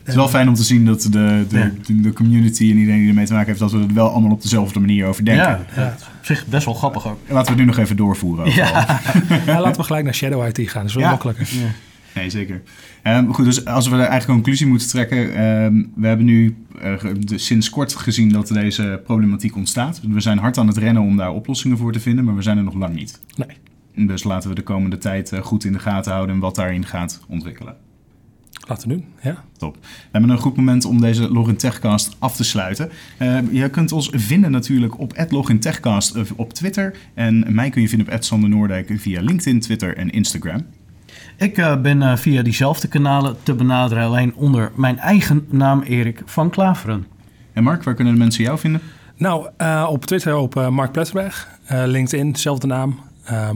Het 0.10 0.18
is 0.18 0.24
wel 0.24 0.40
fijn 0.40 0.48
om 0.48 0.56
te 0.56 0.64
zien 0.64 0.86
dat 0.86 1.02
de, 1.02 1.46
de, 1.50 1.58
ja. 1.58 1.72
de, 2.02 2.14
community 2.14 2.72
en 2.72 2.78
iedereen 2.78 3.00
die 3.00 3.10
ermee 3.10 3.26
te 3.26 3.34
maken 3.34 3.48
heeft, 3.48 3.60
dat 3.60 3.72
we 3.72 3.80
er 3.80 3.94
wel 3.94 4.10
allemaal 4.10 4.32
op 4.32 4.42
dezelfde 4.42 4.80
manier 4.80 5.06
over 5.06 5.26
denken. 5.26 5.44
Ja, 5.76 5.82
ja. 5.82 5.96
op 6.20 6.26
zich 6.26 6.46
best 6.48 6.66
wel 6.66 6.74
grappig 6.74 7.08
ook. 7.08 7.18
Laten 7.28 7.44
we 7.44 7.50
het 7.50 7.60
nu 7.60 7.66
nog 7.66 7.78
even 7.78 7.96
doorvoeren. 7.96 8.52
Ja. 8.60 9.00
laten 9.46 9.76
we 9.76 9.84
gelijk 9.84 10.04
naar 10.04 10.14
Shadow 10.14 10.48
IT 10.48 10.70
gaan. 10.70 10.82
Dat 10.82 10.90
is 10.90 10.96
wel 10.96 11.10
makkelijker. 11.10 11.48
Nee, 12.16 12.30
zeker. 12.30 12.62
Um, 13.04 13.34
goed, 13.34 13.46
dus 13.46 13.66
als 13.66 13.88
we 13.88 13.96
eigenlijk 13.96 14.28
een 14.28 14.34
conclusie 14.34 14.68
moeten 14.68 14.88
trekken. 14.88 15.44
Um, 15.44 15.92
we 15.96 16.08
hebben 16.08 16.26
nu 16.26 16.56
uh, 16.84 17.04
de, 17.20 17.38
sinds 17.38 17.70
kort 17.70 17.96
gezien 17.96 18.30
dat 18.30 18.48
deze 18.48 19.02
problematiek 19.04 19.56
ontstaat. 19.56 20.02
We 20.08 20.20
zijn 20.20 20.38
hard 20.38 20.58
aan 20.58 20.68
het 20.68 20.78
rennen 20.78 21.04
om 21.04 21.18
daar 21.18 21.34
oplossingen 21.34 21.78
voor 21.78 21.92
te 21.92 22.00
vinden, 22.00 22.26
maar 22.26 22.36
we 22.36 22.42
zijn 22.42 22.58
er 22.58 22.64
nog 22.64 22.74
lang 22.74 22.96
niet. 22.96 23.20
Nee. 23.36 24.08
Dus 24.08 24.24
laten 24.24 24.50
we 24.50 24.56
de 24.56 24.62
komende 24.62 24.98
tijd 24.98 25.32
uh, 25.32 25.40
goed 25.40 25.64
in 25.64 25.74
de 25.74 25.80
gaten 25.80 26.12
houden 26.12 26.36
en 26.36 26.42
wat 26.42 26.56
daarin 26.56 26.86
gaat 26.86 27.22
ontwikkelen. 27.28 27.76
Laten 28.68 28.90
we 28.90 28.96
doen, 28.96 29.06
ja. 29.22 29.44
Top. 29.58 29.78
We 29.82 29.88
hebben 30.12 30.30
een 30.30 30.38
goed 30.38 30.56
moment 30.56 30.86
om 30.86 31.02
deze 31.02 31.32
Login 31.32 31.56
Techcast 31.56 32.16
af 32.20 32.36
te 32.36 32.44
sluiten. 32.44 32.90
Uh, 33.22 33.38
je 33.52 33.70
kunt 33.70 33.92
ons 33.92 34.10
vinden 34.14 34.52
natuurlijk 34.52 35.00
op 35.00 35.26
Login 35.30 35.60
Techcast 35.60 36.34
op 36.36 36.54
Twitter. 36.54 36.96
En 37.14 37.46
mij 37.50 37.70
kun 37.70 37.82
je 37.82 37.90
vinden 37.90 38.14
op 38.14 38.24
Sander 38.24 38.50
Noordijk 38.50 38.92
via 38.96 39.22
LinkedIn, 39.22 39.60
Twitter 39.60 39.98
en 39.98 40.10
Instagram. 40.10 40.66
Ik 41.40 41.58
uh, 41.58 41.82
ben 41.82 42.02
uh, 42.02 42.16
via 42.16 42.42
diezelfde 42.42 42.88
kanalen 42.88 43.36
te 43.44 43.54
benaderen, 43.54 44.04
alleen 44.04 44.36
onder 44.36 44.72
mijn 44.76 44.98
eigen 44.98 45.46
naam 45.50 45.82
Erik 45.82 46.22
van 46.26 46.50
Klaveren. 46.50 47.08
En 47.54 47.64
Mark, 47.64 47.84
waar 47.84 47.94
kunnen 47.94 48.14
de 48.14 48.20
mensen 48.20 48.44
jou 48.44 48.60
vinden? 48.60 48.82
Nou, 49.16 49.50
uh, 49.58 49.88
op 49.92 50.06
Twitter 50.06 50.36
op 50.36 50.70
Mark 50.70 50.92
Pletterberg, 50.92 51.48
LinkedIn, 51.68 52.32
dezelfde 52.32 52.68
naam. 52.68 53.00
Uh, 53.32 53.50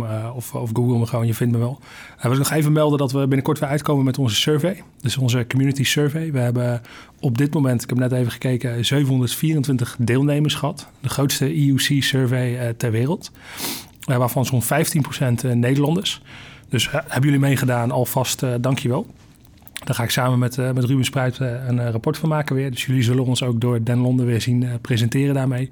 uh, 0.00 0.30
of, 0.34 0.54
of 0.54 0.70
Google 0.72 0.98
me 0.98 1.06
gewoon, 1.06 1.26
je 1.26 1.34
vindt 1.34 1.52
me 1.52 1.58
wel. 1.58 1.78
Uh, 2.16 2.22
wil 2.22 2.32
ik 2.32 2.38
nog 2.38 2.50
even 2.50 2.72
melden 2.72 2.98
dat 2.98 3.12
we 3.12 3.18
binnenkort 3.18 3.58
weer 3.58 3.68
uitkomen 3.68 4.04
met 4.04 4.18
onze 4.18 4.36
survey. 4.36 4.82
Dus 5.00 5.16
onze 5.16 5.46
community 5.48 5.84
survey. 5.84 6.32
We 6.32 6.38
hebben 6.38 6.82
op 7.20 7.38
dit 7.38 7.54
moment, 7.54 7.82
ik 7.82 7.88
heb 7.88 7.98
net 7.98 8.12
even 8.12 8.32
gekeken, 8.32 8.84
724 8.84 9.96
deelnemers 9.98 10.54
gehad. 10.54 10.88
De 11.00 11.08
grootste 11.08 11.66
EUC-survey 11.66 12.74
ter 12.74 12.90
wereld. 12.90 13.30
Waarvan 14.06 14.46
zo'n 14.46 14.62
15% 14.62 14.66
Nederlanders. 15.54 16.20
Dus 16.68 16.90
hebben 16.90 17.22
jullie 17.22 17.38
meegedaan, 17.38 17.90
alvast 17.90 18.42
dankjewel. 18.60 19.06
Daar 19.86 19.94
ga 19.94 20.02
ik 20.02 20.10
samen 20.10 20.38
met, 20.38 20.56
uh, 20.56 20.70
met 20.70 20.84
Ruben 20.84 21.04
Spruit 21.04 21.38
uh, 21.38 21.48
een 21.66 21.76
uh, 21.76 21.88
rapport 21.90 22.18
van 22.18 22.28
maken 22.28 22.56
weer. 22.56 22.70
Dus 22.70 22.86
jullie 22.86 23.02
zullen 23.02 23.24
ons 23.24 23.42
ook 23.42 23.60
door 23.60 23.84
Den 23.84 23.98
Londen 23.98 24.26
weer 24.26 24.40
zien 24.40 24.68
presenteren 24.80 25.34
daarmee. 25.34 25.70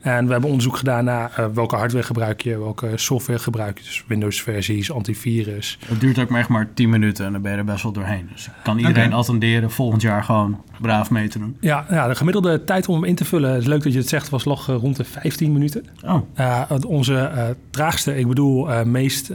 En 0.00 0.26
we 0.26 0.32
hebben 0.32 0.50
onderzoek 0.50 0.76
gedaan 0.76 1.04
naar 1.04 1.50
welke 1.54 1.76
hardware 1.76 2.04
gebruik 2.04 2.40
je, 2.40 2.58
welke 2.58 2.90
software 2.94 3.38
gebruik 3.38 3.78
je. 3.78 3.84
Dus 3.84 4.04
Windows 4.06 4.42
versies, 4.42 4.92
antivirus. 4.92 5.78
Het 5.86 6.00
duurt 6.00 6.18
ook 6.18 6.28
maar 6.28 6.40
echt 6.40 6.48
maar 6.48 6.68
10 6.74 6.90
minuten 6.90 7.26
en 7.26 7.32
dan 7.32 7.42
ben 7.42 7.52
je 7.52 7.58
er 7.58 7.64
best 7.64 7.82
wel 7.82 7.92
doorheen. 7.92 8.28
Dus 8.32 8.48
kan 8.62 8.78
iedereen 8.78 9.06
okay. 9.06 9.18
attenderen 9.18 9.70
volgend 9.70 10.02
jaar 10.02 10.24
gewoon 10.24 10.60
braaf 10.80 11.10
mee 11.10 11.28
te 11.28 11.38
doen. 11.38 11.56
Ja, 11.60 11.86
ja, 11.90 12.08
de 12.08 12.14
gemiddelde 12.14 12.64
tijd 12.64 12.88
om 12.88 12.94
hem 12.94 13.04
in 13.04 13.14
te 13.14 13.24
vullen, 13.24 13.50
het 13.50 13.60
is 13.60 13.66
leuk 13.66 13.82
dat 13.82 13.92
je 13.92 13.98
het 13.98 14.08
zegt, 14.08 14.28
was 14.28 14.44
nog 14.44 14.66
rond 14.66 14.96
de 14.96 15.04
15 15.04 15.52
minuten. 15.52 15.84
Oh. 16.04 16.70
onze 16.86 17.56
traagste, 17.70 18.16
ik 18.16 18.28
bedoel 18.28 18.84
meest, 18.84 19.28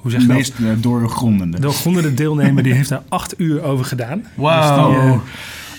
hoe 0.00 0.10
zeg 0.10 0.20
je 0.20 0.26
meest 0.26 0.54
doorgrondende. 0.82 1.60
Doorgrondende 1.60 2.14
deelnemer, 2.14 2.62
die 2.62 2.72
heeft 2.72 2.90
er 2.90 3.02
8 3.08 3.40
uur 3.40 3.62
over 3.68 3.84
gedaan. 3.84 4.24
Wauw. 4.34 4.90
Dus 4.90 5.02
die, 5.02 5.20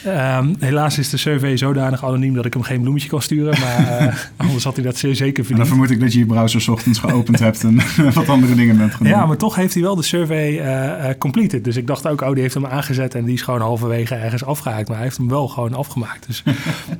uh, 0.06 0.38
um, 0.38 0.56
helaas 0.60 0.98
is 0.98 1.10
de 1.10 1.18
survey 1.18 1.58
zodanig 1.58 2.06
anoniem 2.06 2.34
dat 2.34 2.46
ik 2.46 2.54
hem 2.54 2.64
geen 2.64 2.82
bloemetje 2.82 3.10
kan 3.10 3.22
sturen. 3.22 3.60
Maar 3.60 4.02
uh, 4.02 4.16
anders 4.48 4.64
had 4.64 4.76
hij 4.76 4.86
dat 4.86 4.98
zeer 4.98 5.16
zeker 5.16 5.46
verdiend. 5.46 5.58
dan 5.58 5.68
vermoed 5.68 5.90
ik 5.90 6.00
dat 6.00 6.14
je 6.14 6.20
je 6.20 6.26
browser 6.26 6.72
ochtends 6.72 7.00
geopend 7.00 7.40
hebt 7.40 7.64
en 7.64 7.82
wat 8.14 8.30
andere 8.30 8.56
dingen 8.56 8.78
bent 8.78 8.94
gedaan. 8.94 9.12
Ja, 9.12 9.26
maar 9.26 9.38
toch 9.38 9.56
heeft 9.56 9.74
hij 9.74 9.84
wel 9.84 9.96
de 9.96 10.04
survey 10.04 10.52
uh, 10.52 11.14
completed. 11.18 11.64
Dus 11.64 11.76
ik 11.76 11.88
dacht 11.88 12.08
ook, 12.08 12.22
oh, 12.22 12.34
die 12.34 12.42
heeft 12.42 12.54
hem 12.54 12.66
aangezet 12.66 13.16
en 13.16 13.26
die 13.26 13.34
is 13.34 13.42
gewoon 13.42 13.62
halverwege 13.62 14.16
ergens 14.16 14.46
afgehaakt. 14.46 14.88
Maar 14.88 14.98
hij 14.98 15.06
heeft 15.06 15.18
hem 15.18 15.30
wel 15.30 15.48
gewoon 15.48 15.74
afgemaakt. 15.74 16.28
Dus 16.28 16.44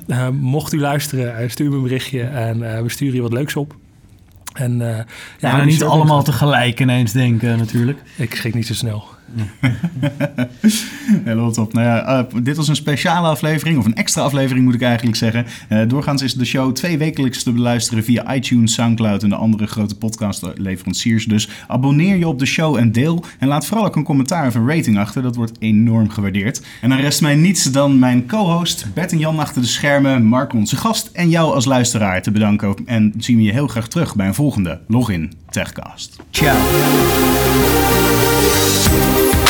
mocht 0.40 0.72
u 0.72 0.80
luisteren, 0.80 1.50
stuur 1.50 1.70
me 1.70 1.76
een 1.76 1.82
berichtje 1.82 2.22
en 2.22 2.82
we 2.82 2.88
sturen 2.88 3.14
je 3.14 3.22
wat 3.22 3.32
leuks 3.32 3.56
op. 3.56 3.76
En, 4.52 4.80
uh, 4.80 4.88
ja, 4.88 5.04
ja 5.38 5.64
niet 5.64 5.84
allemaal 5.84 6.22
tegelijk 6.22 6.80
ineens 6.80 7.12
denken 7.12 7.58
natuurlijk. 7.58 7.98
Ik 8.16 8.34
schrik 8.34 8.54
niet 8.54 8.66
zo 8.66 8.74
snel. 8.74 9.04
Helemaal 11.24 11.52
top. 11.60 11.72
Nou 11.72 11.86
ja, 11.86 12.18
uh, 12.18 12.42
dit 12.42 12.56
was 12.56 12.68
een 12.68 12.76
speciale 12.76 13.28
aflevering, 13.28 13.78
of 13.78 13.84
een 13.84 13.94
extra 13.94 14.22
aflevering 14.22 14.64
moet 14.64 14.74
ik 14.74 14.82
eigenlijk 14.82 15.16
zeggen. 15.16 15.46
Uh, 15.68 15.88
doorgaans 15.88 16.22
is 16.22 16.34
de 16.34 16.44
show 16.44 16.72
twee 16.72 16.98
wekelijks 16.98 17.42
te 17.42 17.52
beluisteren 17.52 18.04
via 18.04 18.34
iTunes, 18.34 18.74
Soundcloud 18.74 19.22
en 19.22 19.28
de 19.28 19.34
andere 19.34 19.66
grote 19.66 19.96
podcastleveranciers. 19.96 21.24
Dus 21.24 21.48
abonneer 21.68 22.16
je 22.16 22.28
op 22.28 22.38
de 22.38 22.46
show 22.46 22.76
en 22.76 22.92
deel. 22.92 23.24
En 23.38 23.48
laat 23.48 23.66
vooral 23.66 23.86
ook 23.86 23.96
een 23.96 24.04
commentaar 24.04 24.46
of 24.46 24.54
een 24.54 24.68
rating 24.68 24.98
achter. 24.98 25.22
Dat 25.22 25.36
wordt 25.36 25.56
enorm 25.58 26.08
gewaardeerd. 26.08 26.62
En 26.80 26.88
dan 26.88 26.98
rest 26.98 27.20
mij 27.20 27.34
niets 27.34 27.64
dan 27.64 27.98
mijn 27.98 28.26
co-host 28.26 28.86
Bert 28.94 29.12
en 29.12 29.18
Jan 29.18 29.38
achter 29.38 29.62
de 29.62 29.68
schermen, 29.68 30.24
Mark 30.24 30.52
onze 30.52 30.76
gast 30.76 31.10
en 31.12 31.30
jou 31.30 31.54
als 31.54 31.64
luisteraar 31.64 32.22
te 32.22 32.30
bedanken. 32.30 32.74
En 32.86 33.14
zien 33.18 33.36
we 33.36 33.42
je 33.42 33.52
heel 33.52 33.68
graag 33.68 33.88
terug 33.88 34.16
bij 34.16 34.26
een 34.26 34.34
volgende 34.34 34.80
Login 34.86 35.32
Techcast. 35.50 36.16
Ciao. 36.30 36.58
Thank 39.20 39.44
you. 39.44 39.49